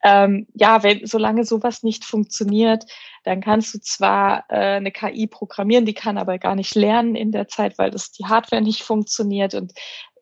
ähm, 0.04 0.46
ja, 0.52 0.82
wenn 0.82 1.06
solange 1.06 1.44
sowas 1.44 1.82
nicht 1.82 2.04
funktioniert, 2.04 2.84
dann 3.24 3.40
kannst 3.40 3.72
du 3.72 3.80
zwar 3.80 4.44
äh, 4.50 4.76
eine 4.76 4.92
KI 4.92 5.28
programmieren, 5.28 5.86
die 5.86 5.94
kann 5.94 6.18
aber 6.18 6.38
gar 6.38 6.54
nicht 6.54 6.74
lernen 6.74 7.16
in 7.16 7.32
der 7.32 7.48
Zeit, 7.48 7.78
weil 7.78 7.90
das 7.90 8.12
die 8.12 8.26
Hardware 8.26 8.62
nicht 8.62 8.82
funktioniert 8.82 9.54
und 9.54 9.72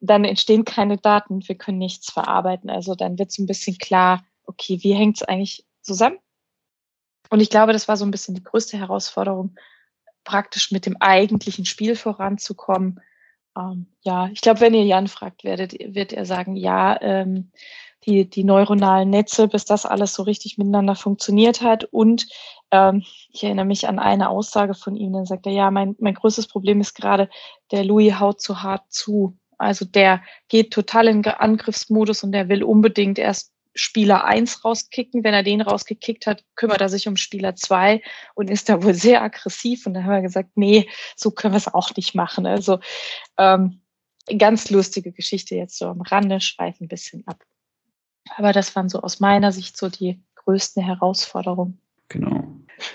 dann 0.01 0.25
entstehen 0.25 0.65
keine 0.65 0.99
Daten 0.99 1.41
wir 1.49 1.57
können 1.57 1.79
nichts 1.79 2.13
verarbeiten. 2.13 2.71
Also 2.71 2.95
dann 2.95 3.19
wird 3.19 3.31
es 3.31 3.39
ein 3.39 3.47
bisschen 3.47 3.77
klar, 3.79 4.25
okay, 4.47 4.79
wie 4.83 4.95
hängt 4.95 5.17
es 5.17 5.23
eigentlich 5.23 5.66
zusammen. 5.87 6.19
Und 7.31 7.41
ich 7.41 7.51
glaube, 7.51 7.73
das 7.73 7.89
war 7.89 7.97
so 7.97 8.05
ein 8.05 8.11
bisschen 8.11 8.35
die 8.35 8.43
größte 8.43 8.79
Herausforderung, 8.79 9.57
praktisch 10.25 10.71
mit 10.71 10.87
dem 10.87 10.97
eigentlichen 11.01 11.65
Spiel 11.65 11.97
voranzukommen. 11.97 13.01
Ähm, 13.57 13.87
ja, 14.03 14.29
ich 14.29 14.41
glaube, 14.41 14.61
wenn 14.61 14.75
ihr 14.75 14.85
Jan 14.85 15.09
fragt, 15.09 15.45
werdet, 15.45 15.73
wird 15.73 16.13
er 16.13 16.27
sagen, 16.27 16.57
ja, 16.57 17.01
ähm, 17.01 17.51
die, 18.05 18.29
die 18.29 18.45
neuronalen 18.45 19.11
Netze, 19.11 19.49
bis 19.49 19.65
das 19.65 19.87
alles 19.87 20.15
so 20.15 20.23
richtig 20.23 20.59
miteinander 20.59 20.95
funktioniert 20.95 21.63
hat. 21.63 21.85
Und 21.85 22.27
ähm, 22.71 23.03
ich 23.31 23.43
erinnere 23.43 23.65
mich 23.65 23.89
an 23.89 23.99
eine 23.99 24.29
Aussage 24.29 24.75
von 24.75 24.97
ihm, 24.97 25.13
dann 25.13 25.27
sagt 25.27 25.47
er, 25.47 25.53
ja, 25.53 25.71
mein, 25.71 25.97
mein 25.99 26.15
größtes 26.15 26.47
Problem 26.47 26.81
ist 26.81 26.95
gerade, 26.95 27.29
der 27.73 27.85
Louis 27.85 28.19
haut 28.21 28.41
zu 28.41 28.63
hart 28.63 28.93
zu. 28.93 29.37
Also 29.59 29.85
der 29.85 30.23
geht 30.49 30.73
total 30.73 31.09
in 31.09 31.25
Angriffsmodus 31.25 32.23
und 32.23 32.33
der 32.33 32.49
will 32.49 32.63
unbedingt 32.63 33.19
erst 33.19 33.53
Spieler 33.77 34.25
1 34.25 34.65
rauskicken. 34.65 35.23
Wenn 35.23 35.35
er 35.35 35.43
den 35.43 35.61
rausgekickt 35.61 36.27
hat, 36.27 36.45
kümmert 36.57 36.81
er 36.81 36.89
sich 36.89 37.07
um 37.07 37.17
Spieler 37.17 37.55
2 37.55 38.03
und 38.35 38.51
ist 38.51 38.69
da 38.69 38.83
wohl 38.83 38.95
sehr 38.95 39.23
aggressiv. 39.23 39.87
Und 39.87 39.95
da 39.95 40.03
haben 40.03 40.15
wir 40.15 40.23
gesagt, 40.23 40.51
nee, 40.57 40.89
so 41.15 41.31
können 41.31 41.55
wir 41.55 41.59
es 41.59 41.73
auch 41.73 41.95
nicht 41.95 42.15
machen. 42.15 42.47
Also 42.47 42.81
ähm, 43.39 43.81
ganz 44.39 44.71
lustige 44.71 45.13
Geschichte 45.13 45.55
jetzt 45.55 45.79
so 45.79 45.87
am 45.87 46.01
Rande, 46.01 46.41
schweifen 46.41 46.87
ein 46.87 46.89
bisschen 46.89 47.27
ab. 47.27 47.45
Aber 48.37 48.53
das 48.53 48.75
waren 48.75 48.89
so 48.89 49.01
aus 49.01 49.21
meiner 49.21 49.53
Sicht 49.53 49.77
so 49.77 49.89
die 49.89 50.21
größten 50.35 50.83
Herausforderungen. 50.83 51.79
Genau. 52.09 52.45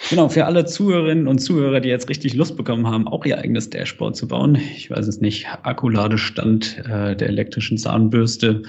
Genau, 0.10 0.30
für 0.30 0.46
alle 0.46 0.66
Zuhörerinnen 0.66 1.28
und 1.28 1.40
Zuhörer, 1.40 1.80
die 1.80 1.90
jetzt 1.90 2.08
richtig 2.08 2.36
Lust 2.36 2.56
bekommen 2.56 2.88
haben, 2.88 3.08
auch 3.08 3.26
ihr 3.26 3.40
eigenes 3.40 3.70
Dashboard 3.70 4.16
zu 4.16 4.28
bauen. 4.28 4.56
Ich 4.56 4.92
weiß 4.92 5.08
es 5.08 5.22
nicht, 5.22 5.48
Akkuladestand 5.64 6.84
äh, 6.86 7.16
der 7.16 7.30
elektrischen 7.30 7.78
Zahnbürste, 7.78 8.62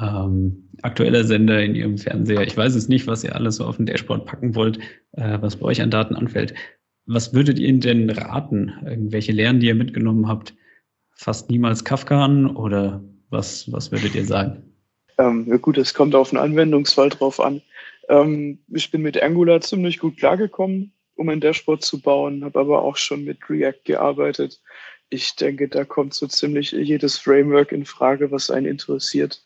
ähm, 0.00 0.68
aktueller 0.82 1.24
Sender 1.24 1.62
in 1.62 1.74
Ihrem 1.74 1.98
Fernseher. 1.98 2.42
Ich 2.42 2.56
weiß 2.56 2.74
es 2.74 2.88
nicht, 2.88 3.06
was 3.06 3.24
ihr 3.24 3.34
alles 3.34 3.56
so 3.56 3.64
auf 3.64 3.76
dem 3.76 3.86
Dashboard 3.86 4.26
packen 4.26 4.54
wollt, 4.54 4.78
äh, 5.12 5.38
was 5.40 5.56
bei 5.56 5.66
euch 5.66 5.80
an 5.80 5.90
Daten 5.90 6.14
anfällt. 6.14 6.54
Was 7.06 7.32
würdet 7.32 7.58
ihr 7.58 7.72
denn 7.78 8.10
raten? 8.10 8.72
Irgendwelche 8.84 9.32
Lehren, 9.32 9.60
die 9.60 9.68
ihr 9.68 9.74
mitgenommen 9.74 10.28
habt? 10.28 10.54
Fast 11.14 11.50
niemals 11.50 11.84
Kafka 11.84 12.24
an 12.24 12.56
oder 12.56 13.02
was, 13.30 13.70
was 13.72 13.90
würdet 13.90 14.14
ihr 14.14 14.24
sagen? 14.24 14.62
Ähm, 15.18 15.46
ja 15.48 15.56
gut, 15.56 15.78
es 15.78 15.94
kommt 15.94 16.14
auf 16.14 16.30
den 16.30 16.38
Anwendungsfall 16.38 17.08
drauf 17.08 17.40
an. 17.40 17.62
Ähm, 18.08 18.58
ich 18.68 18.90
bin 18.90 19.02
mit 19.02 19.22
Angular 19.22 19.60
ziemlich 19.60 19.98
gut 19.98 20.18
klargekommen, 20.18 20.92
um 21.14 21.28
ein 21.28 21.40
Dashboard 21.40 21.82
zu 21.82 22.00
bauen, 22.00 22.44
habe 22.44 22.58
aber 22.60 22.82
auch 22.82 22.96
schon 22.96 23.24
mit 23.24 23.48
React 23.48 23.84
gearbeitet. 23.84 24.60
Ich 25.08 25.36
denke, 25.36 25.68
da 25.68 25.84
kommt 25.84 26.14
so 26.14 26.26
ziemlich 26.26 26.72
jedes 26.72 27.16
Framework 27.18 27.72
in 27.72 27.84
Frage, 27.84 28.30
was 28.30 28.50
einen 28.50 28.66
interessiert. 28.66 29.45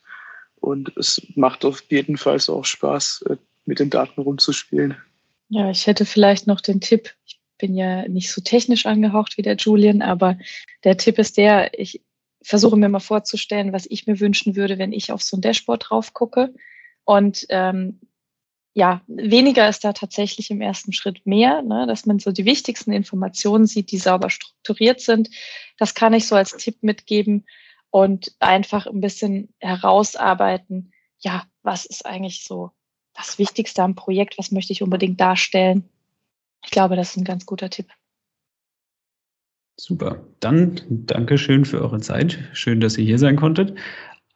Und 0.61 0.95
es 0.95 1.21
macht 1.35 1.65
auf 1.65 1.83
jeden 1.89 2.17
Fall 2.17 2.39
auch 2.47 2.65
Spaß, 2.65 3.25
äh, 3.29 3.37
mit 3.65 3.79
den 3.79 3.89
Daten 3.89 4.21
rumzuspielen. 4.21 4.95
Ja, 5.49 5.69
ich 5.69 5.85
hätte 5.85 6.05
vielleicht 6.05 6.47
noch 6.47 6.61
den 6.61 6.79
Tipp. 6.79 7.13
Ich 7.25 7.39
bin 7.57 7.75
ja 7.75 8.07
nicht 8.07 8.31
so 8.31 8.41
technisch 8.41 8.85
angehaucht 8.85 9.37
wie 9.37 9.41
der 9.41 9.55
Julian, 9.55 10.01
aber 10.01 10.37
der 10.83 10.97
Tipp 10.97 11.19
ist 11.19 11.37
der, 11.37 11.77
ich 11.77 12.01
versuche 12.41 12.77
mir 12.77 12.89
mal 12.89 12.99
vorzustellen, 12.99 13.73
was 13.73 13.85
ich 13.89 14.07
mir 14.07 14.19
wünschen 14.19 14.55
würde, 14.55 14.77
wenn 14.77 14.93
ich 14.93 15.11
auf 15.11 15.21
so 15.21 15.37
ein 15.37 15.41
Dashboard 15.41 15.89
drauf 15.89 16.13
gucke. 16.13 16.53
Und 17.03 17.45
ähm, 17.49 17.99
ja, 18.73 19.01
weniger 19.07 19.67
ist 19.67 19.83
da 19.83 19.93
tatsächlich 19.93 20.49
im 20.49 20.61
ersten 20.61 20.93
Schritt 20.93 21.25
mehr, 21.25 21.61
ne, 21.61 21.85
dass 21.87 22.05
man 22.05 22.19
so 22.19 22.31
die 22.31 22.45
wichtigsten 22.45 22.93
Informationen 22.93 23.67
sieht, 23.67 23.91
die 23.91 23.97
sauber 23.97 24.29
strukturiert 24.29 25.01
sind. 25.01 25.29
Das 25.77 25.93
kann 25.93 26.13
ich 26.13 26.27
so 26.27 26.35
als 26.35 26.55
Tipp 26.55 26.77
mitgeben 26.81 27.45
und 27.91 28.33
einfach 28.39 28.87
ein 28.87 29.01
bisschen 29.01 29.53
herausarbeiten, 29.59 30.91
ja, 31.19 31.43
was 31.61 31.85
ist 31.85 32.05
eigentlich 32.05 32.43
so 32.43 32.71
das 33.13 33.37
Wichtigste 33.37 33.83
am 33.83 33.95
Projekt, 33.95 34.37
was 34.37 34.51
möchte 34.51 34.73
ich 34.73 34.81
unbedingt 34.81 35.19
darstellen. 35.19 35.83
Ich 36.63 36.71
glaube, 36.71 36.95
das 36.95 37.11
ist 37.11 37.17
ein 37.17 37.25
ganz 37.25 37.45
guter 37.45 37.69
Tipp. 37.69 37.87
Super. 39.77 40.25
Dann 40.39 40.79
danke 40.89 41.37
schön 41.37 41.65
für 41.65 41.81
eure 41.81 41.99
Zeit. 41.99 42.39
Schön, 42.53 42.79
dass 42.79 42.97
ihr 42.97 43.05
hier 43.05 43.19
sein 43.19 43.35
konntet. 43.35 43.77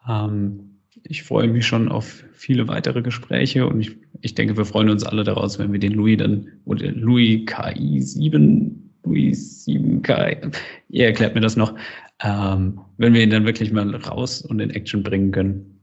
Ähm, 0.07 0.81
ich 1.03 1.23
freue 1.23 1.47
mich 1.47 1.65
schon 1.65 1.89
auf 1.89 2.23
viele 2.33 2.67
weitere 2.67 3.01
Gespräche 3.01 3.67
und 3.67 3.79
ich, 3.79 3.95
ich 4.21 4.33
denke, 4.35 4.57
wir 4.57 4.65
freuen 4.65 4.89
uns 4.89 5.03
alle 5.03 5.23
daraus, 5.23 5.59
wenn 5.59 5.71
wir 5.71 5.79
den 5.79 5.93
Louis 5.93 6.17
dann, 6.17 6.51
oder 6.65 6.91
Louis 6.91 7.45
KI 7.45 8.01
7, 8.01 8.85
Louis 9.05 9.65
7K, 9.65 10.53
ihr 10.89 11.05
erklärt 11.05 11.35
mir 11.35 11.41
das 11.41 11.55
noch, 11.55 11.75
ähm, 12.23 12.81
wenn 12.97 13.13
wir 13.13 13.21
ihn 13.21 13.29
dann 13.29 13.45
wirklich 13.45 13.71
mal 13.71 13.95
raus 13.95 14.41
und 14.41 14.59
in 14.59 14.71
Action 14.71 15.03
bringen 15.03 15.31
können 15.31 15.79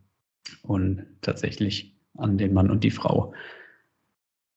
und 0.63 1.07
tatsächlich 1.21 1.95
an 2.17 2.39
den 2.39 2.53
Mann 2.53 2.71
und 2.71 2.85
die 2.85 2.91
Frau. 2.91 3.33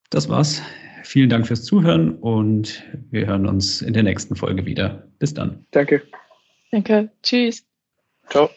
Das 0.10 0.30
war's. 0.30 0.62
Vielen 1.04 1.30
Dank 1.30 1.46
fürs 1.46 1.64
Zuhören 1.64 2.16
und 2.16 2.84
wir 3.12 3.28
hören 3.28 3.46
uns 3.46 3.82
in 3.82 3.94
der 3.94 4.04
nächsten 4.04 4.36
Folge 4.36 4.66
wieder. 4.66 5.08
Bis 5.20 5.34
dann. 5.34 5.66
Danke. 5.72 6.02
Danke. 6.72 7.12
Tschüss. 7.22 7.66
Ciao. 8.30 8.50